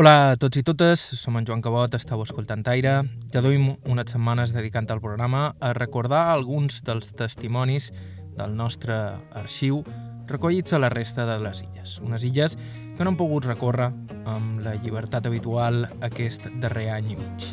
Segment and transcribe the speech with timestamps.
[0.00, 3.02] Hola a tots i totes, som en Joan Cabot, estàu escoltant Aire.
[3.34, 7.90] Ja duim unes setmanes dedicant al programa a recordar alguns dels testimonis
[8.38, 8.94] del nostre
[9.36, 9.82] arxiu
[10.30, 11.98] recollits a la resta de les illes.
[12.00, 13.90] Unes illes que no han pogut recórrer
[14.24, 17.50] amb la llibertat habitual aquest darrer any i mig.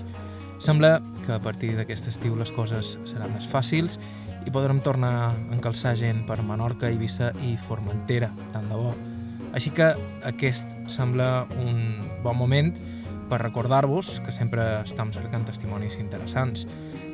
[0.64, 4.00] Sembla que a partir d'aquest estiu les coses seran més fàcils
[4.48, 8.95] i podrem tornar a encalçar gent per Menorca, Eivissa i Formentera, tant de bo.
[9.58, 9.88] Així que
[10.21, 12.78] aquest sembla un bon moment
[13.28, 16.68] per recordar-vos que sempre estem cercant testimonis interessants,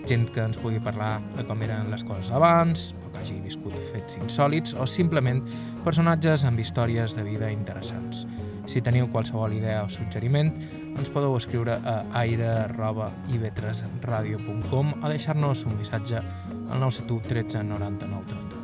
[0.09, 3.73] gent que ens pugui parlar de com eren les coses abans, o que hagi viscut
[3.94, 5.40] fets insòlids, o simplement
[5.86, 8.27] personatges amb històries de vida interessants.
[8.67, 10.52] Si teniu qualsevol idea o suggeriment,
[10.98, 18.59] ens podeu escriure a aire.ivetresradio.com o deixar-nos un missatge al 971 13 99 31.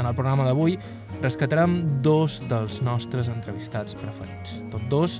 [0.00, 0.80] En el programa d'avui
[1.20, 4.60] rescatarem dos dels nostres entrevistats preferits.
[4.72, 5.18] Tots dos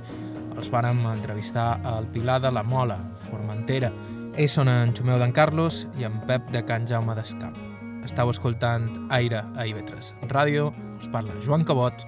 [0.57, 3.91] els vàrem entrevistar al Pilar de la Mola, Formentera.
[4.35, 7.57] Ells són en Xumeu d'en Carlos i en Pep de Can Jaume d'Escamp.
[8.05, 12.07] Estau escoltant Aire a IB3 Ràdio, us parla Joan Cabot,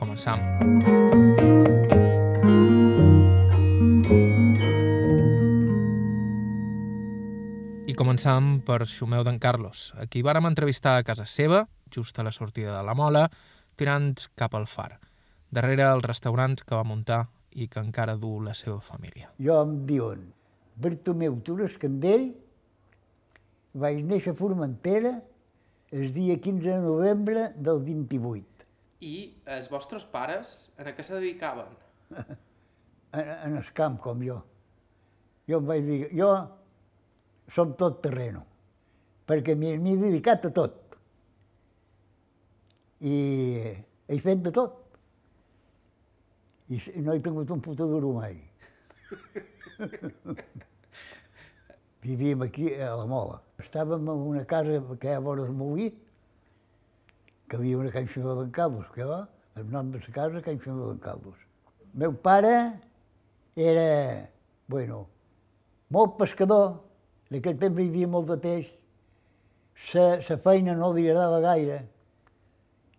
[0.00, 0.40] començam.
[7.94, 11.60] I començam per Xumeu d'en Carlos, a qui vàrem entrevistar a casa seva,
[11.94, 13.28] just a la sortida de la Mola,
[13.78, 14.96] tirant cap al far,
[15.54, 17.20] darrere el restaurant que va muntar
[17.54, 19.28] i que encara du la seva família.
[19.38, 20.24] Jo em diuen
[20.74, 22.26] Bartomeu Tures Candell,
[23.84, 25.14] vaig néixer a Formentera
[25.94, 28.66] el dia 15 de novembre del 28.
[29.06, 29.14] I
[29.54, 30.50] els vostres pares
[30.82, 31.70] en a què se dedicaven?
[33.14, 34.40] En, en el camp, com jo.
[35.46, 36.32] Jo em vaig dir, jo
[37.52, 38.44] som tot terreno,
[39.26, 40.80] perquè m'hi m'hi he dedicat a tot.
[43.04, 43.16] I
[44.08, 44.84] he fet de tot
[46.68, 48.36] i no he tingut un puto duro mai.
[52.02, 53.40] Vivíem aquí a la Mola.
[53.60, 55.90] Estàvem en una casa que hi ha vora el molí,
[57.48, 60.60] que havia una can Ximó d'en Caldos, que va, el nom de la casa, can
[60.60, 61.36] Ximó d'en Caldos.
[61.94, 62.54] Meu pare
[63.56, 64.28] era,
[64.68, 65.06] bueno,
[65.90, 66.80] molt pescador,
[67.30, 68.68] en aquell temps hi havia molt de peix,
[69.90, 71.80] sa feina no li agradava gaire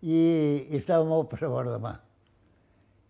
[0.02, 1.96] i, i estava molt per la vora de mà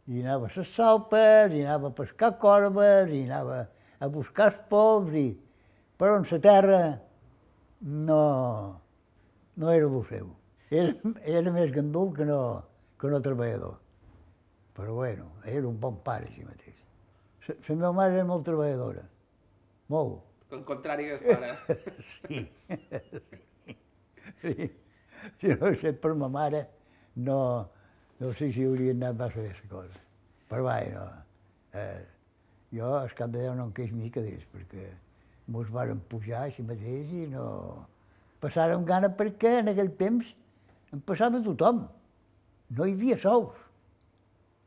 [0.08, 3.64] i anava a les salpes, i anava a pescar corbes, i anava
[4.00, 5.32] a buscar els pols, i...
[5.98, 6.82] però en la terra
[7.82, 8.22] no,
[9.56, 10.30] no era el seu.
[10.70, 10.94] Era,
[11.40, 12.40] era més gandul que no,
[13.02, 13.80] que no treballador.
[14.78, 16.78] Però bueno, era un bon pare així mateix.
[17.48, 19.06] La, la meva mare era molt treballadora,
[19.90, 20.22] molt.
[20.52, 21.52] El contrari que el pare.
[22.28, 22.50] sí.
[24.42, 24.72] sí.
[25.40, 26.66] Si no hagués estat per ma mare,
[27.28, 27.38] no,
[28.20, 30.04] no sé si hauria anat massa bé la cosa.
[30.52, 31.06] Però vai, no.
[31.74, 32.04] Eh,
[32.78, 34.88] jo, al cap de Déu, no em queix mica d'ells, perquè
[35.52, 37.46] mos varen pujar així mateix i no...
[38.44, 40.28] Passàrem gana perquè en aquell temps
[40.94, 41.86] em passava tothom.
[42.78, 43.56] No hi havia sous.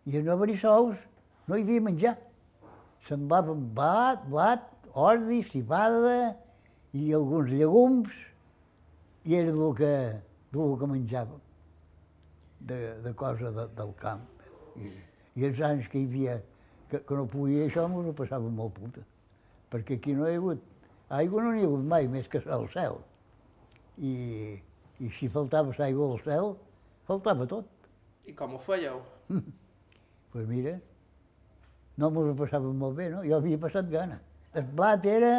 [0.09, 0.97] I a no haver-hi sous
[1.49, 2.17] no hi havia menjar.
[3.09, 6.37] Semblava blat, blat, ordi, cibada
[6.97, 8.15] i alguns llegums
[9.29, 9.93] i era el que,
[10.55, 11.41] el que menjàvem
[12.61, 14.25] de, de cosa de, del camp.
[14.79, 14.91] I,
[15.39, 16.39] I els anys que hi havia
[16.91, 19.05] que, que no podia això, m'ho no passava molt puta.
[19.73, 20.65] Perquè aquí no hi ha hagut...
[21.19, 22.99] Aigua no n'hi ha hagut mai, més que al cel.
[23.97, 24.13] I,
[25.01, 26.53] i si faltava aigua al cel,
[27.09, 27.69] faltava tot.
[28.29, 29.01] I com ho fèieu?
[29.29, 29.53] Doncs
[30.33, 30.75] pues mira,
[31.97, 33.25] no m'ho passava molt bé, no?
[33.25, 34.21] Jo havia passat gana.
[34.57, 35.33] El blat era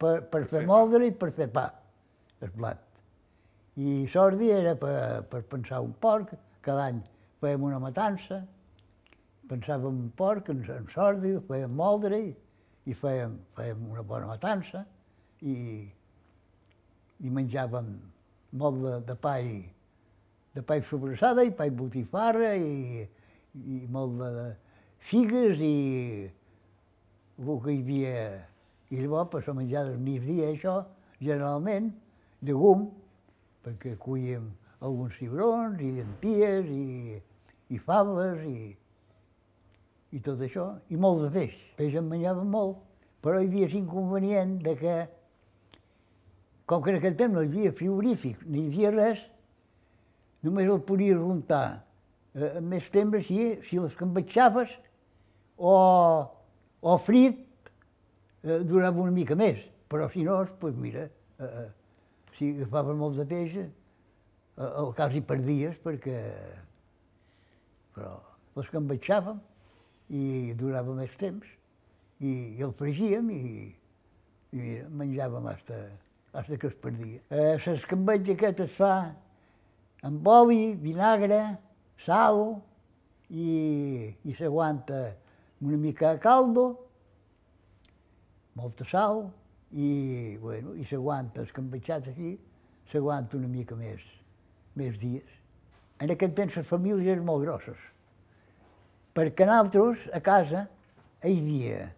[0.00, 1.66] per, per fer moldre i per fer pa,
[2.40, 2.80] el blat.
[3.76, 6.32] I sordi era per, per pensar un porc,
[6.64, 7.02] cada any
[7.42, 8.40] fèiem una matança,
[9.50, 12.32] pensàvem un porc, en, en sordi, fèiem moldre i,
[12.88, 14.84] i fèiem, fèiem una bona matança
[15.42, 15.56] i,
[17.20, 17.92] i menjàvem
[18.60, 19.58] molt de, de pa i
[20.54, 23.02] de pa i sobrassada i pa i botifarra i,
[23.58, 24.48] i molt de
[25.10, 25.76] figues i
[27.42, 28.26] el que hi havia.
[28.92, 30.82] I llavors, per a menjar del migdia, això,
[31.20, 31.92] generalment,
[32.44, 32.88] llegum,
[33.64, 34.50] perquè cuíem
[34.84, 37.20] alguns cigrons i llenties i,
[37.72, 38.74] i faves i,
[40.14, 41.54] i tot això, i molt de peix.
[41.78, 42.82] Peix en menjàvem molt,
[43.24, 44.96] però hi havia l'inconvenient de que,
[46.68, 49.24] com que en aquell temps no hi havia frigorífic, ni hi havia res,
[50.44, 51.66] només el podies untar
[52.36, 54.72] eh, més temps així, si les cambatxaves
[55.56, 55.74] o,
[56.84, 57.40] o frit,
[58.44, 59.62] eh, durava una mica més.
[59.90, 61.08] Però si no, doncs mira,
[61.38, 61.70] eh, eh
[62.34, 63.70] si agafaves molt de peix, eh,
[64.58, 66.20] el cas hi perdies perquè...
[67.94, 68.14] Però
[68.58, 69.38] les cambatxàvem
[70.14, 71.46] i durava més temps.
[72.20, 73.42] i, i el fregíem i,
[74.54, 75.80] i mira, menjàvem hasta,
[76.32, 77.20] hasta que es perdia.
[77.30, 78.94] Eh, L'escambetge aquest es fa
[80.06, 81.40] amb oli, vinagre,
[82.04, 82.60] sal
[83.30, 85.06] i, i s'aguanta
[85.64, 86.66] una mica de caldo,
[88.58, 89.24] molta sal
[89.72, 92.34] i, bueno, i s'aguanta escambetxat així,
[92.92, 94.02] s'aguanta una mica més,
[94.78, 95.26] més dies.
[96.02, 97.78] En aquest temps les famílies eren molt grosses,
[99.14, 100.66] perquè nosaltres a casa
[101.24, 101.88] hi havia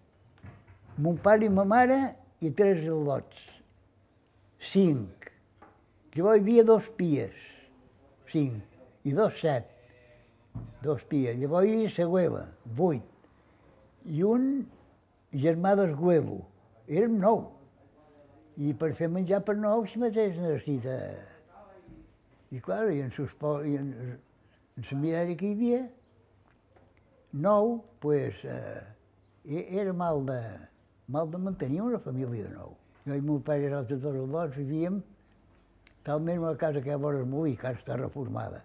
[1.03, 1.99] mon pare i ma mare
[2.41, 3.41] i tres al·lots,
[4.73, 5.26] cinc.
[6.17, 7.35] Llavors hi havia dos pies,
[8.32, 8.62] cinc,
[9.05, 9.69] i dos set,
[10.85, 11.37] dos pies.
[11.41, 12.44] Llavors hi havia la güela,
[12.79, 13.05] vuit,
[14.08, 14.49] i un
[15.43, 16.41] germà del güelo,
[16.88, 17.44] érem nou.
[18.56, 20.97] I per fer menjar per nou, si mateix necessita...
[22.55, 23.33] I clar, i en, sus,
[23.67, 23.91] i en,
[24.79, 25.81] en la mirada que hi havia,
[27.43, 30.38] nou, pues, eh, era mal de,
[31.09, 32.77] mal de mantenir una família de nou.
[33.06, 35.03] Jo i meu pare i els altres dos adults vivíem
[36.06, 38.62] talment una casa que vora el molí, que ara està reformada.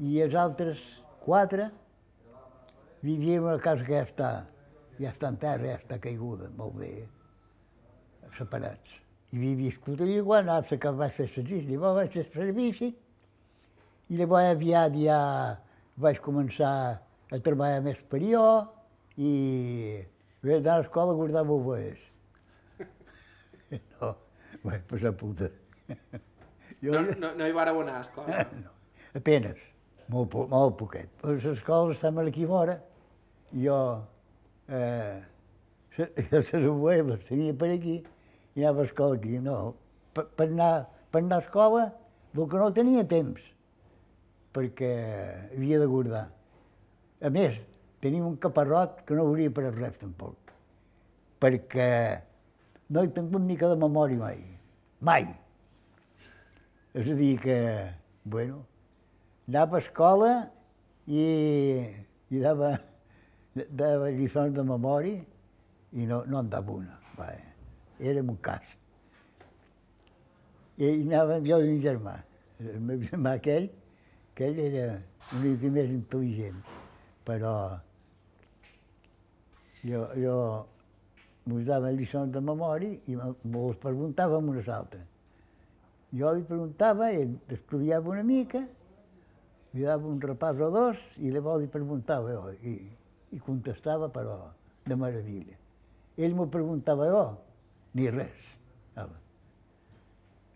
[0.00, 0.80] I els altres
[1.24, 1.70] quatre
[3.02, 4.30] vivíem a una casa que ja està,
[5.00, 6.90] ja està en terra, ja està caiguda, molt bé,
[8.36, 8.96] separats.
[9.30, 11.70] I havia viscut allà quan hasta que vaig fer servici.
[11.70, 12.90] Llavors vaig fer servici
[14.10, 15.20] i llavors aviat ja
[16.02, 16.72] vaig començar
[17.30, 18.46] a treballar més per jo
[19.16, 19.32] i
[20.42, 22.06] vaig anar a l'escola a guardar ovelles.
[24.00, 24.16] No,
[24.64, 25.50] vaig passar puta.
[26.80, 28.44] Jo, no, no, no hi vareu anar a escola?
[28.64, 28.70] No,
[29.14, 29.58] apenes,
[30.08, 31.10] molt, molt poquet.
[31.28, 32.78] Les escoles estaven aquí vora
[33.52, 33.76] i jo
[34.70, 35.20] eh,
[36.32, 39.74] les ovelles les tenia per aquí i anava a escola aquí, no.
[40.14, 41.86] Per, per, anar, per anar a escola,
[42.34, 43.42] el que no tenia temps,
[44.54, 44.92] perquè
[45.56, 46.24] havia de guardar.
[47.20, 47.58] A més,
[48.02, 50.54] tenim un caparrot que no hauria per res tampoc,
[51.42, 51.90] perquè
[52.90, 54.40] no hi tinc una mica de memòria mai,
[55.00, 55.28] mai.
[56.96, 57.58] És a dir que,
[58.24, 58.64] bueno,
[59.46, 60.32] anava a escola
[61.06, 61.26] i,
[62.30, 62.72] i dava,
[63.54, 65.22] dava lliçons de memòria
[65.92, 66.98] i no, en dava una.
[67.18, 67.50] Vaja
[68.00, 68.64] érem un cas.
[70.80, 72.16] I anàvem jo i un germà.
[72.60, 73.68] El meu germà aquell,
[74.32, 74.86] aquell era
[75.36, 76.58] una mica més intel·ligent,
[77.28, 77.54] però
[79.84, 80.36] jo, jo
[81.46, 85.04] m'ho dava lliçons de memòria i m'ho preguntava amb unes altres.
[86.16, 88.64] Jo li preguntava, ell estudiava una mica,
[89.74, 92.74] li dava un repàs o dos i llavors li preguntava jo i,
[93.30, 94.36] i contestava, però
[94.86, 95.56] de meravella.
[96.20, 97.24] Ell m'ho preguntava jo
[97.94, 98.46] ni res.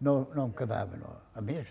[0.05, 1.12] No, no em quedava, no.
[1.35, 1.71] A més,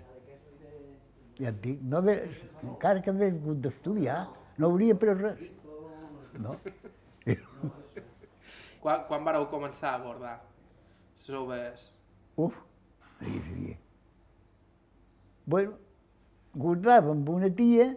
[1.38, 2.18] ja et dic, no haver,
[2.64, 4.24] encara que hagués hagut d'estudiar,
[4.58, 5.44] no hauria pres res.
[6.42, 6.56] No?
[8.82, 10.34] quan, quan vareu començar a bordar
[11.28, 11.84] les ovelles?
[12.42, 12.58] Uf,
[13.20, 13.78] ahir seria.
[15.46, 15.78] Bueno,
[16.56, 17.92] guardava amb una tia,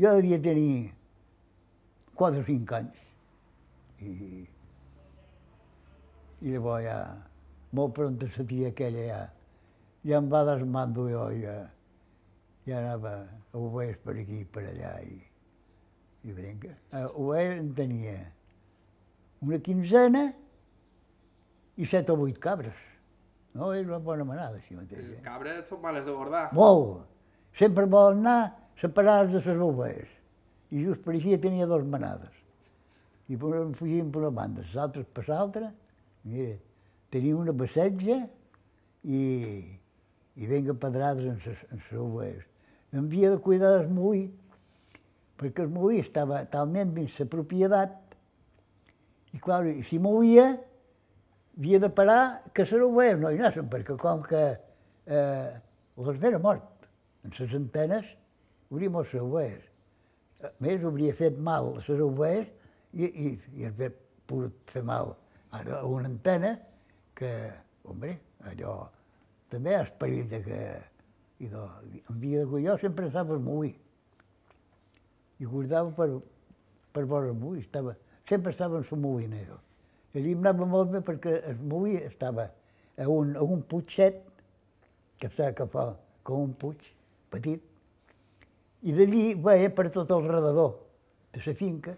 [0.00, 0.94] jo devia tenir
[2.18, 3.00] 4 o 5 anys.
[4.04, 4.12] I
[6.44, 6.98] i llavors ja,
[7.72, 9.20] molt pront la tia aquella ja,
[10.04, 11.54] ja em va desmando jo, ja,
[12.68, 15.14] ja anava a ovelles per aquí i per allà i,
[16.28, 16.74] i vinga.
[16.92, 18.18] A ovelles en tenia
[19.44, 20.26] una quinzena
[21.80, 22.76] i set o vuit cabres.
[23.54, 25.14] No, és una bona manada, així mateix.
[25.14, 26.48] Les cabres són males de bordar.
[26.58, 27.06] Molt.
[27.56, 30.10] Sempre volen anar separades de les ovelles.
[30.74, 32.34] I just per així tenia dos manades.
[33.30, 33.38] I
[33.78, 35.70] fugien per una banda, les altres per l'altra,
[36.24, 36.56] Mira,
[37.12, 38.14] tenia una passetge
[39.04, 39.18] i,
[40.40, 41.58] i venga pedrades en ses,
[41.92, 42.46] en.
[42.94, 44.22] Em havia de cuidar del molí,
[45.40, 48.16] perquè el molí estava talment dins la propietat
[49.34, 50.46] i, clar, si movia,
[51.58, 52.22] havia de parar
[52.54, 55.52] que les ovelles no hi anaven, perquè com que eh,
[55.98, 56.88] les mort
[57.26, 58.08] en les antenes,
[58.72, 59.73] mort les ovelles.
[60.44, 62.50] A més, hauria fet mal a les ovelles
[62.92, 63.92] i, i, i hauria
[64.28, 65.14] pogut fer mal
[65.54, 66.56] Ara, una antena
[67.14, 67.30] que,
[67.86, 68.16] hombre,
[68.50, 68.88] allò,
[69.52, 70.64] també és perill de que...
[71.42, 71.62] I de,
[72.10, 73.72] en via de jo sempre estava al molí.
[75.42, 76.08] I guardava per,
[76.94, 77.94] per vora el molí, estava,
[78.30, 79.58] sempre estava en molí jo.
[80.14, 82.48] I allí em anava molt bé perquè el molí estava
[82.96, 84.22] a un, a un puigset,
[85.18, 85.86] que estava cap a,
[86.22, 86.82] com un puig
[87.30, 87.62] petit,
[88.84, 90.74] i d'allí veia per tot el redador
[91.32, 91.94] de la finca,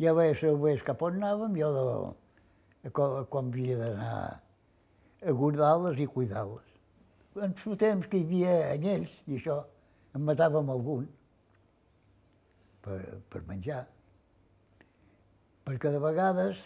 [0.00, 4.14] ja veia, veia cap on anàvem, jo de, quan, quan havia d'anar
[5.20, 6.64] a guardar-les i cuidar-les.
[7.38, 9.60] En el temps que hi havia anyells, i això,
[10.16, 11.06] en matàvem algun
[12.82, 12.98] per,
[13.30, 13.84] per menjar.
[15.68, 16.56] perquè de vegades,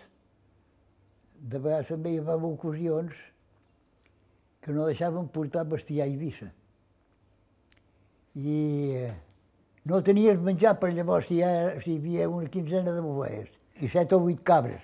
[1.34, 3.16] de vegades també hi havia ocasions
[4.62, 6.52] que no deixaven portar bestiar a Eivissa.
[8.34, 8.56] I
[8.96, 9.12] eh,
[9.84, 11.40] no tenies menjar per llavors si
[11.84, 13.50] si hi havia una quinzena de bovelles
[13.82, 14.82] i set o vuit cabres.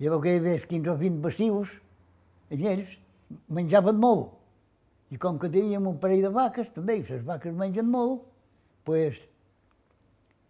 [0.00, 1.70] Llavors que hi havia 15 o 20 bastius,
[2.50, 2.96] ells
[3.52, 4.34] menjaven molt.
[5.10, 8.24] I com que teníem un parell de vaques, també, i les vaques mengen molt,
[8.84, 9.16] pues,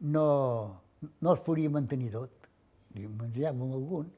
[0.01, 0.27] no,
[1.21, 2.49] no es podia mantenir tot.
[2.95, 4.09] I menjàvem algun.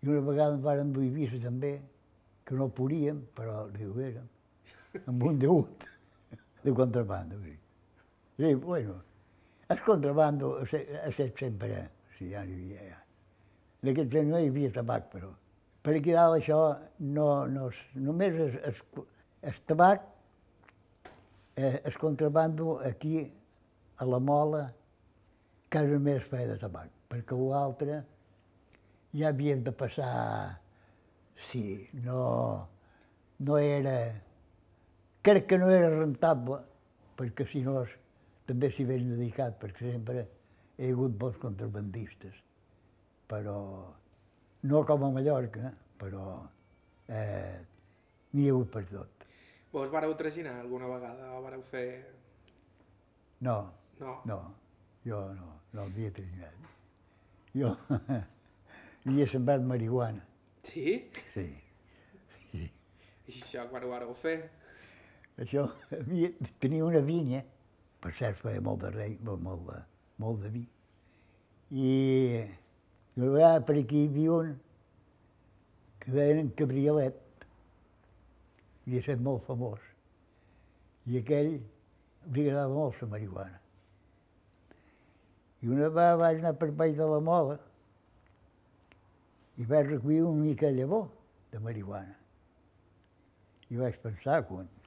[0.00, 1.74] I una vegada ens varen dur Eivissa també,
[2.44, 4.28] que no podíem, però diu, érem,
[5.06, 5.89] amb un deut
[6.62, 7.40] de contrabando.
[7.42, 7.58] Sí.
[8.36, 9.02] sí, bueno,
[9.68, 11.88] el contrabando ha estat sempre,
[12.18, 12.98] sí, ja n'hi havia, ja.
[13.82, 15.30] En aquest temps no hi havia tabac, però.
[15.80, 16.60] Per aquí dalt això
[17.16, 18.80] no, no, només es, es,
[19.48, 20.02] el tabac,
[21.56, 23.22] eh, el contrabando aquí
[23.96, 24.64] a la mola,
[25.70, 28.02] casa més feia de tabac, perquè l'altre
[29.14, 30.58] ja havien de passar,
[31.48, 31.64] sí,
[32.04, 32.20] no,
[33.38, 33.94] no era,
[35.22, 36.60] crec que no era rentable,
[37.16, 37.82] perquè si no
[38.46, 40.26] també s'hi havien dedicat, perquè sempre
[40.80, 42.38] he hagut bons contrabandistes
[43.30, 43.54] però
[44.66, 46.40] no com a Mallorca, però
[47.06, 47.60] eh,
[48.34, 49.26] n'hi ha hagut per tot.
[49.70, 51.86] Vos vareu traginar alguna vegada o vareu fer...
[53.40, 54.16] No, No.
[54.24, 54.38] no,
[55.04, 56.54] jo no, no havia traginat.
[57.54, 57.70] Jo
[59.06, 60.24] havia sembrat marihuana,
[60.64, 61.10] Sí?
[61.32, 61.46] sí.
[63.30, 64.50] I això quan ho vareu fer?
[65.40, 65.66] Això,
[66.62, 67.42] tenia una vinya,
[68.00, 69.78] per cert feia molt de rei, molt, molt, de,
[70.20, 70.66] molt de vi,
[71.70, 71.92] i
[73.16, 74.50] i una vegada per aquí hi havia un
[76.00, 77.16] que deien en Cabriolet,
[78.86, 79.82] havia estat molt famós,
[81.10, 83.58] i aquell li agradava molt la marihuana.
[85.60, 87.58] I una vegada vaig anar per baix de la mola
[89.58, 91.08] i vaig recollir una mica de llavor
[91.52, 92.16] de marihuana.
[93.70, 94.79] I vaig pensar, quan, "Em,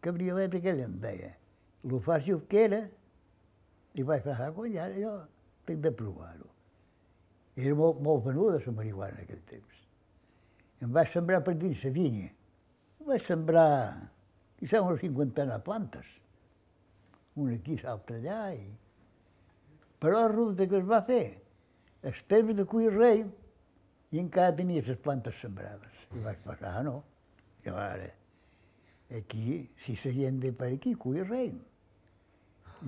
[0.00, 1.34] Cabriolet aquell em deia,
[1.90, 2.80] lo fàcil que era,
[3.98, 5.16] i vaig pensar, quan ja jo
[5.66, 6.46] tinc de provar-ho.
[7.58, 9.80] Era molt, molt venuda la marihuana en aquell temps.
[10.80, 12.30] Em vaig sembrar per dins la vinya.
[13.00, 13.72] Em vaig sembrar,
[14.60, 16.06] quizà una cinquantena de plantes.
[17.36, 18.38] Una aquí, l'altra allà.
[18.54, 18.70] I...
[20.00, 21.24] Però resulta que es va fer
[22.08, 23.26] el temps de cuir rei
[24.14, 26.06] i encara tenia les plantes sembrades.
[26.14, 26.96] I vaig pensar, ah, no.
[27.66, 28.08] I ara,
[29.18, 31.52] aquí, si la gent ve per aquí, cuir rei.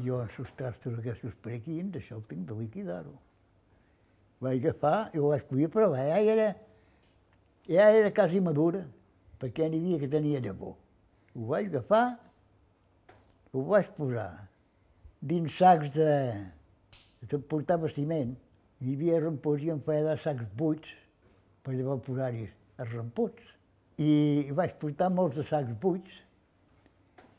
[0.05, 3.19] Jo, amb els trastos aquests per aquí, això ho tinc de liquidar-ho
[4.43, 6.03] vaig agafar i ho vaig poder provar.
[6.09, 6.49] Ja era,
[7.69, 8.83] ja era quasi madura,
[9.39, 10.75] perquè n'hi havia que tenia llavor.
[11.37, 12.07] Ho vaig agafar,
[13.53, 14.31] ho vaig posar
[15.21, 16.11] dins sacs de...
[17.23, 18.35] de portar vestiment.
[18.83, 20.91] Hi havia rampots i em feia de sacs buits
[21.63, 22.49] per llavors posar-hi
[22.83, 23.52] els rampots.
[24.03, 26.21] I vaig portar molts de sacs buits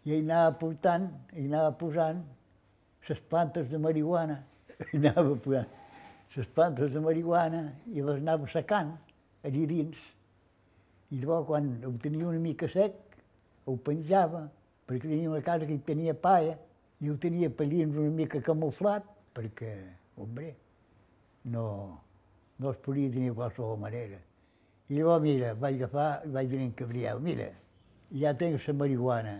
[0.05, 2.19] i hi anava portant, hi anava posant
[3.07, 4.41] les plantes de marihuana.
[4.91, 5.69] Hi anava posant
[6.35, 7.61] les plantes de marihuana
[7.93, 8.91] i les anava secant
[9.47, 9.99] allí dins.
[11.13, 12.95] I llavors, quan ho tenia una mica sec,
[13.69, 14.47] ho penjava,
[14.89, 16.57] perquè tenia una casa que hi tenia paia,
[17.03, 19.05] i ho tenia pallins una mica camuflat,
[19.35, 19.73] perquè,
[20.17, 20.53] hombre,
[21.53, 21.65] no,
[22.59, 24.19] no es podia tenir de qualsevol manera.
[24.89, 27.49] I llavors, mira, vaig agafar i vaig dir en Gabriel, mira,
[28.19, 29.35] ja tinc la marihuana,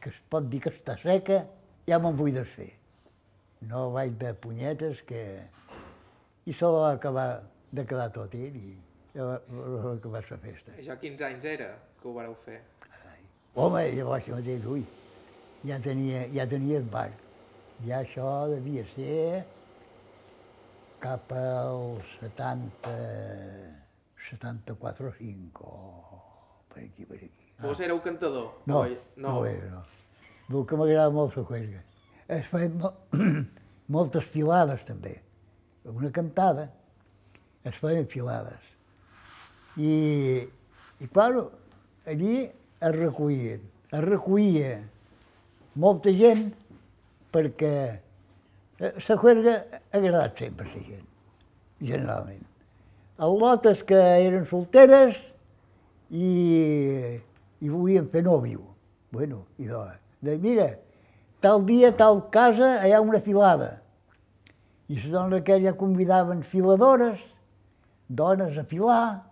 [0.00, 1.42] que es pot dir que està seca,
[1.88, 2.70] ja me'n vull desfer.
[3.66, 5.22] No vaig de punyetes, que
[6.46, 8.76] i se va acabar de quedar tot ell i
[9.16, 10.76] ja va, va acabar la festa.
[10.78, 12.60] Això quins anys era que ho vareu fer?
[13.56, 14.82] Home, llavors mateix, ui,
[15.64, 17.08] ja tenia, ja tenia el bar.
[17.86, 19.44] Ja això devia ser
[21.00, 22.92] cap al 70,
[24.30, 26.22] 74 o 5, o
[26.72, 27.30] per aquí, per aquí.
[27.62, 28.50] Vos éreu cantador?
[28.66, 29.84] No, O- no, no era, no.
[30.60, 31.80] El que m'agrada molt la cuesca.
[32.28, 32.92] Es feien mo
[33.96, 35.16] moltes filades, també.
[35.86, 36.68] Una cantada,
[37.66, 38.62] es feien filades.
[39.76, 40.46] I,
[41.00, 41.50] i claro,
[42.06, 43.62] allí es recollien.
[43.92, 44.80] Es recollia
[45.76, 46.48] molta gent
[47.32, 47.72] perquè
[48.80, 51.06] eh, la juerga ha agradat sempre a la gent,
[51.80, 52.45] generalment.
[53.16, 55.16] Els lotes que eren solteres
[56.12, 56.28] i,
[57.64, 58.60] i volien fer nòvio.
[59.14, 60.68] Bueno, i de, mira,
[61.40, 63.78] tal dia, tal casa, hi ha una filada.
[64.88, 67.22] I les dones aquelles convidaven filadores,
[68.08, 69.24] dones a filar,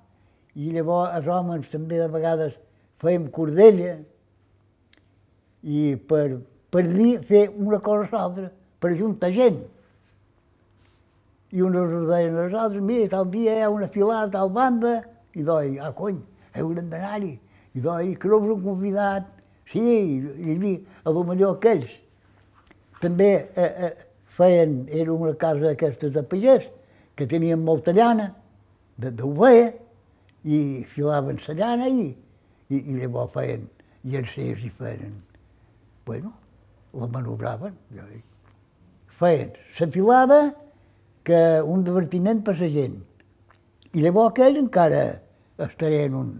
[0.54, 2.56] i llavors els homes també de vegades
[3.02, 3.98] fèiem cordella,
[5.64, 6.40] i per,
[6.72, 8.50] per dir, fer una cosa o l'altra,
[8.80, 9.60] per ajuntar gent.
[11.54, 14.96] I uns ho deien als altres, mira, tal dia hi ha una filada, tal banda,
[15.38, 16.18] i doi, ah, cony,
[16.54, 17.37] haurem d'anar-hi.
[17.75, 19.28] I doi, que no us han convidat.
[19.70, 20.16] Sí, i,
[20.50, 20.73] i, i
[21.06, 21.92] a lo millor aquells.
[23.00, 23.92] També eh, eh,
[24.34, 26.66] feien, era una casa d'aquestes de pagès,
[27.14, 28.32] que tenien molta llana,
[28.99, 29.70] d'ovella,
[30.44, 30.58] i
[30.92, 32.11] filaven la llana i,
[32.68, 33.62] i, i llavors feien
[34.04, 35.14] llancers i feien,
[36.04, 36.34] bueno,
[36.92, 37.78] la manobraven.
[39.23, 40.42] Feien la filada
[41.25, 42.99] que un divertiment per la gent.
[43.95, 45.02] I llavors aquells encara
[45.64, 46.33] estarien un,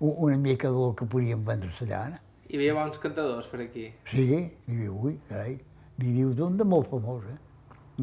[0.00, 2.20] un, una mica del que podien vendre la llana.
[2.48, 3.88] Hi havia bons cantadors per aquí.
[4.10, 5.58] Sí, n'hi havia, ui, carai,
[5.98, 7.38] n'hi havia d'un de molt famós, eh?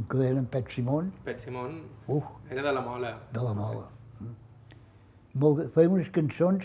[0.10, 1.12] que era en Pet Simón.
[1.26, 3.18] Pet Simón Uf, era de la Mola.
[3.34, 3.90] de la mola.
[4.20, 4.32] Mm.
[5.44, 6.64] Molt, feia unes cançons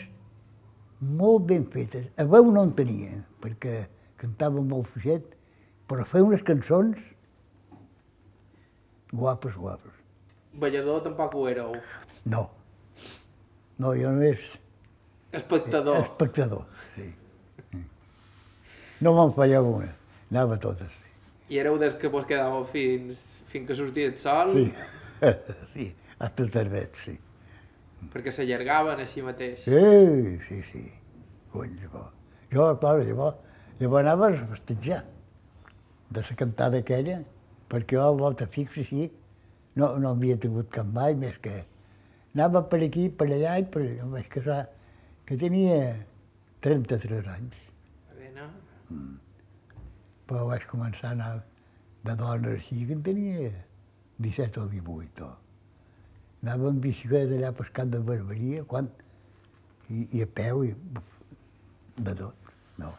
[1.01, 2.07] molt ben fetes.
[2.17, 5.35] A veu no en tenia, perquè cantava molt fluixet,
[5.91, 7.03] però feia unes cançons
[9.17, 9.93] guapes, guapes.
[10.57, 11.75] Ballador tampoc ho éreu.
[12.25, 12.47] No.
[13.79, 14.41] No, jo només
[15.37, 15.99] Espectador.
[16.07, 17.11] espectador, sí.
[19.05, 19.91] No me'n fallava una,
[20.31, 20.93] anava a totes.
[21.53, 23.21] I éreu des que vos quedàveu fins,
[23.53, 24.73] fins que sortia el sol, Sí,
[25.75, 25.87] sí,
[26.19, 27.19] hasta tardet, sí.
[28.13, 29.61] perquè s'allargaven així mateix.
[29.67, 30.83] Sí, sí, sí.
[31.53, 32.13] Cony, llavors.
[32.53, 33.37] Jo, clar, llavors,
[33.81, 35.03] llavors anava a festejar
[36.11, 37.21] de la cantada aquella,
[37.71, 39.09] perquè jo al volta fix així
[39.77, 41.57] no, no havia tingut cap mai més que...
[42.37, 44.05] Anava per aquí, per allà i per allà.
[44.05, 44.59] Em vaig casar,
[45.29, 45.77] que tenia
[46.65, 47.55] 33 anys,
[48.13, 48.49] Adena.
[50.29, 51.31] però vaig començar a anar
[52.05, 53.51] de dona així, que en tenia
[54.21, 55.25] 17 o 18.
[55.25, 55.33] O.
[56.45, 58.93] Anava amb bicicleta allà pescant de barberia, quan...
[59.87, 60.73] I, i a peu, i
[62.03, 62.49] de tot,
[62.83, 62.91] no.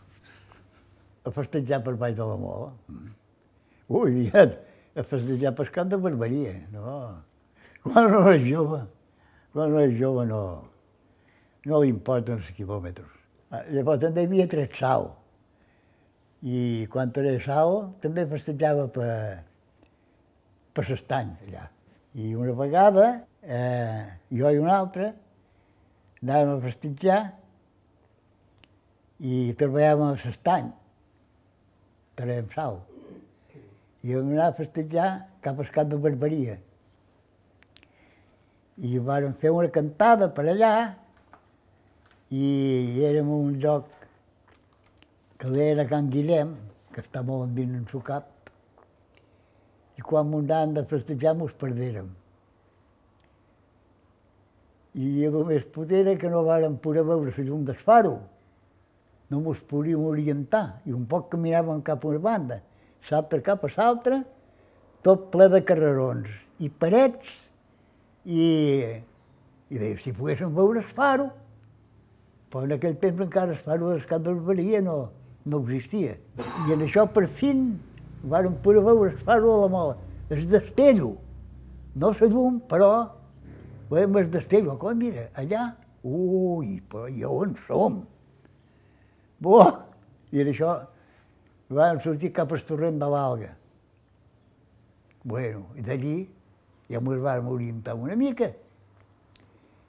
[1.27, 2.69] A festejar per baix de la mola.
[2.87, 3.16] Mm.
[3.87, 4.43] Ui, ja,
[4.97, 6.97] a festejar pescant de barberia, no.
[7.85, 8.81] Quan no és jove,
[9.55, 10.41] quan no és jove no,
[11.69, 13.13] no li importen els quilòmetres.
[13.47, 15.07] Ah, Llavors també hi havia tret sal.
[16.43, 19.13] I quan era sal també festejava per,
[20.75, 21.63] per l'estany allà.
[22.17, 23.07] I una vegada,
[23.43, 24.03] eh,
[24.35, 25.13] jo i una altra,
[26.19, 27.21] anàvem a festejar
[29.23, 30.69] i treballàvem a l'estany,
[32.19, 32.81] traiem sal.
[34.07, 35.07] I vam anar a festejar
[35.43, 36.55] cap al cap de Barberia.
[38.79, 40.71] I vàrem fer una cantada per allà
[42.31, 42.43] i
[43.03, 43.89] érem un lloc
[45.41, 46.53] que era Can Guillem,
[46.93, 48.29] que està molt endins en su cap,
[49.97, 52.07] i quan m'ho anàvem de festejar mos perdérem.
[54.97, 58.15] I el més poder era que no vàrem poder veure la llum del faro.
[59.29, 62.61] No mos podíem orientar i un poc caminàvem cap a una banda,
[63.11, 64.21] l'altra cap a l'altra,
[65.05, 66.27] tot ple de carrerons
[66.59, 67.35] i parets
[68.25, 68.47] i,
[69.69, 71.29] i deia, si poguéssim veure el faro,
[72.51, 74.97] però en aquell temps encara el faro del Cap d'Alberia no,
[75.45, 76.15] no existia.
[76.67, 77.69] I en això, per fin,
[78.27, 79.97] vàrem poder veure el faro de la mola,
[80.33, 81.15] el destello.
[81.97, 82.91] No la llum, però
[83.91, 84.75] veiem el destello.
[84.79, 85.69] Com mira, allà,
[86.03, 88.01] ui, però i on som?
[89.43, 89.61] Bo!
[90.31, 90.73] I en això
[91.69, 93.51] vam sortir cap al torrent de l'Alga.
[95.27, 96.17] Bueno, i d'allí
[96.87, 98.51] ja ens vam orientar una mica.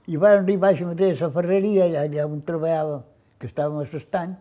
[0.09, 0.87] I vam arribar a
[1.21, 3.03] la ferreria, allà, allà on treballàvem,
[3.39, 4.35] que estàvem a l'estany,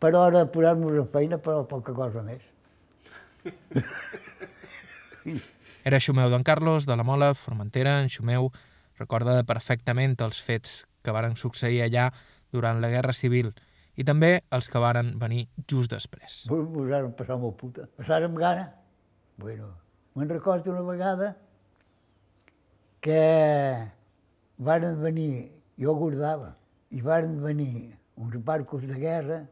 [0.00, 2.42] per hora de posar-nos en feina, però poca cosa més.
[5.84, 8.50] Era Xumeu d'en Carlos, de la Mola, Formentera, en Xumeu
[8.98, 12.08] recorda perfectament els fets que varen succeir allà
[12.52, 13.52] durant la Guerra Civil
[13.96, 16.44] i també els que varen venir just després.
[16.50, 17.86] Ens varen passar molt puta.
[17.98, 18.68] Passàrem gana.
[19.38, 19.70] Bueno,
[20.14, 21.34] me'n recordo una vegada
[23.04, 23.20] que
[24.56, 26.54] varen venir, jo guardava,
[26.90, 29.42] i varen venir uns barcos de guerra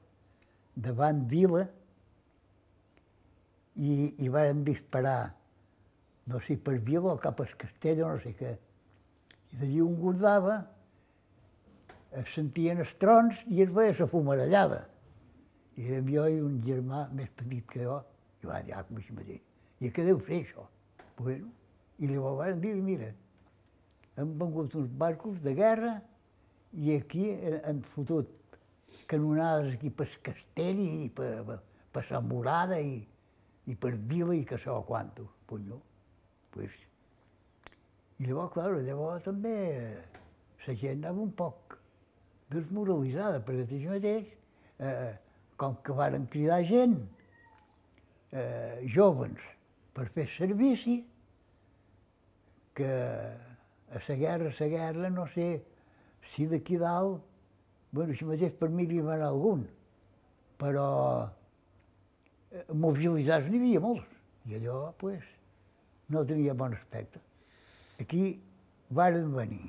[0.75, 1.67] davant vila
[3.75, 5.35] i, i varen disparar,
[6.31, 8.55] no sé, per vila o cap al castell o no sé què.
[9.53, 10.63] I d'allí un guardava,
[12.21, 14.83] es sentien els trons i es veia la fumarellada.
[15.77, 17.99] I érem jo i un germà més petit que jo,
[18.43, 19.41] i va dir, ah, com així mateix.
[19.81, 20.67] I què deu fer això?
[21.19, 21.49] Bueno,
[22.03, 23.13] I llavors van dir, mira,
[24.19, 25.93] han vengut uns barcos de guerra
[26.73, 27.29] i aquí
[27.65, 28.59] han fotut
[29.09, 31.59] canonades aquí per castell i per,
[31.93, 32.97] per, Sant Morada i,
[33.69, 35.29] i per Vila i que so quanto.
[35.47, 35.81] Punyo.
[36.53, 36.73] Pues,
[38.19, 39.55] I llavors, clar, llavors també
[40.67, 41.79] la gent anava un poc
[42.53, 44.29] desmoralitzada, perquè així mateix,
[44.79, 45.13] eh,
[45.61, 46.97] com que varen cridar gent,
[48.33, 49.41] eh, jovens,
[49.95, 51.03] per fer servici,
[52.75, 55.63] que a la guerra, a la guerra, no sé
[56.33, 57.21] si d'aquí dalt,
[57.93, 59.67] bueno, així mateix per mi n'hi va anar algun,
[60.61, 60.89] però
[62.51, 64.09] eh, mobilitzats n'hi havia molts,
[64.49, 65.23] i allò, pues,
[66.09, 67.21] no tenia bon aspecte.
[68.01, 68.41] Aquí
[68.91, 69.69] varen venir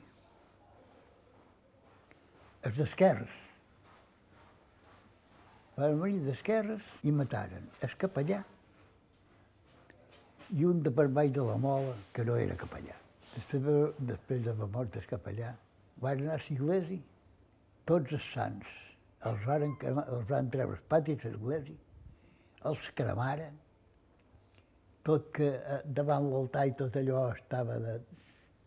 [2.64, 3.40] els d'esquerres,
[5.78, 7.66] van venir d'esquerres i mataren.
[7.82, 8.44] El capellà.
[10.54, 12.96] I un de per baix de la mola, que no era capellà.
[13.34, 15.56] Després, de- després de la mort del capellà,
[16.04, 17.02] van anar a l'església,
[17.90, 18.68] tots els sants,
[19.26, 21.76] els van, els van treure els patis de l'església,
[22.70, 23.58] els cremaren,
[25.04, 27.98] tot que eh, davant l'altar i tot allò estava de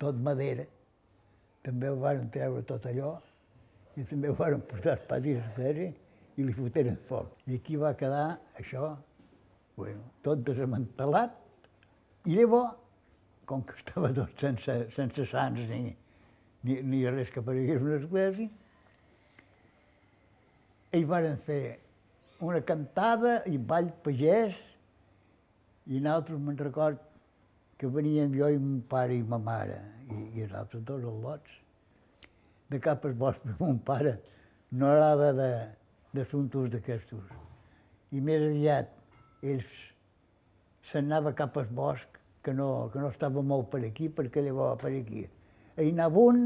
[0.03, 0.67] tot madera,
[1.63, 3.15] també ho van treure tot allò,
[3.97, 5.93] i també ho van portar als patis l'església
[6.37, 7.31] i li foteren foc.
[7.49, 8.27] I aquí va quedar
[8.61, 8.91] això,
[9.77, 11.33] bueno, tot desmantelat,
[12.27, 12.77] i llavors,
[13.47, 15.81] com que estava tot sense, sense sants ni,
[16.67, 18.51] ni, ni res que aparegués una església,
[20.97, 21.61] ells varen fer
[22.45, 24.57] una cantada i ball pagès,
[25.87, 27.01] i nosaltres me'n record
[27.79, 29.79] que veníem jo i mon pare i ma mare,
[30.11, 31.63] i, i els altres dos al·lots,
[32.71, 34.17] de cap bosc, perquè mon pare
[34.73, 35.51] no agrada de,
[36.17, 37.25] d'assumptes d'aquestos.
[38.13, 38.93] I més aviat
[39.43, 39.73] ells
[40.91, 44.79] se'n anava cap al bosc, que no, que no estava molt per aquí, perquè llavors
[44.83, 45.25] per aquí.
[45.77, 46.45] Hi anava un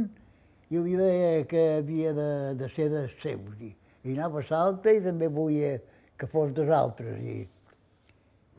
[0.71, 3.61] i li deia que havia de, de ser dels seus.
[3.61, 3.75] I,
[4.09, 5.75] i anava l'altre i també volia
[6.17, 7.21] que fos dels altres.
[7.21, 7.45] I,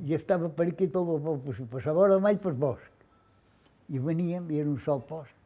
[0.06, 3.06] i estava per aquí tot el poble, passava hora mai pel bosc.
[3.90, 5.41] I veníem, i era un sol post.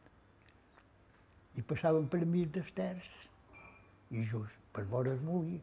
[1.56, 3.08] I passàvem per mig dels terç,
[4.12, 5.58] i just per vora el molí,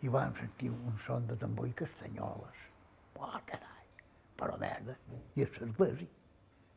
[0.00, 2.64] i vam sentir un son de tambor i castanyoles.
[3.20, 3.86] Oh, carai,
[4.40, 4.96] però merda,
[5.36, 6.08] i a l'església.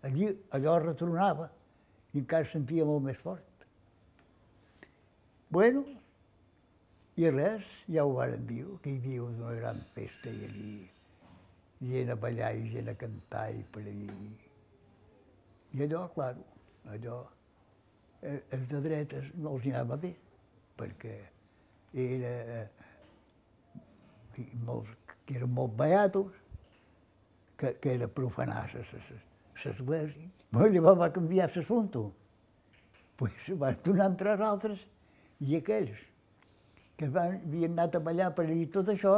[0.03, 0.27] Allí
[0.58, 1.47] allò retronava,
[2.13, 3.67] i encara sentia molt més fort.
[5.53, 5.86] Bueno,
[7.15, 10.73] i res, ja ho varen dir, que hi havia una gran festa i allí
[11.84, 14.10] gent a ballar i gent a cantar i per allí.
[15.73, 16.36] I allò, clar,
[16.95, 17.17] allò,
[18.23, 20.13] els de dretes no els anava bé,
[20.79, 21.15] perquè
[21.93, 24.89] era, eh, molts,
[25.25, 26.31] que eren molt beatos,
[27.57, 30.29] que, que era profanar l'església.
[30.53, 32.01] Però llavors va canviar l'assumpte.
[33.19, 34.81] Pues van donar entre els altres
[35.43, 35.99] i aquells
[36.97, 39.15] que van, havien anat a ballar per allí tot això,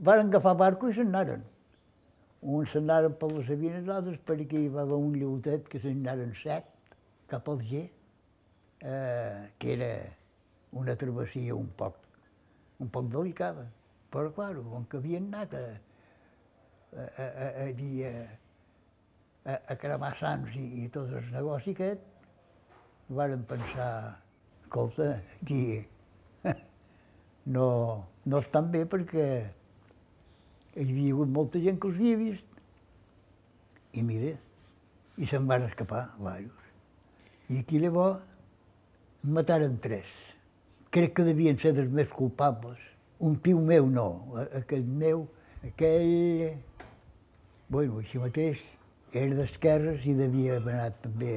[0.00, 1.42] van agafar barco i se'n anaren.
[2.40, 5.82] Uns se'n anaren per les Sabines, altres per aquí hi va haver un lleutet que
[5.82, 6.70] se'n anaren set
[7.30, 7.84] cap al G,
[8.80, 9.92] eh, que era
[10.72, 11.96] una travessia un poc,
[12.80, 13.66] un poc delicada.
[14.10, 15.64] Però, clar, com que havien anat a,
[16.96, 18.14] a, a, a, a,
[19.44, 22.02] a, a cremar sants i, i tot el negoci aquest,
[23.10, 24.18] varen pensar,
[24.62, 25.86] escolta, aquí
[27.56, 27.68] no,
[28.24, 29.26] no estan bé perquè
[30.76, 32.46] hi havia hagut molta gent que els havia vist.
[33.98, 34.36] I mira,
[35.18, 36.69] i se'n van escapar diversos.
[37.50, 38.20] I aquí llavors
[39.24, 40.06] en mataren tres.
[40.94, 42.78] Crec que devien ser dels més culpables.
[43.18, 44.06] Un tio meu no,
[44.54, 45.24] aquell meu,
[45.66, 46.60] aquell...
[47.70, 48.62] Bueno, així mateix,
[49.10, 51.34] era d'esquerres i devia haver anat també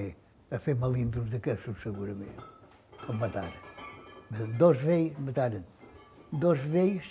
[0.54, 2.46] a fer melindros d'aquestos, segurament.
[3.10, 4.54] El mataren.
[4.62, 5.66] Dos vells mataren.
[6.46, 7.10] Dos vells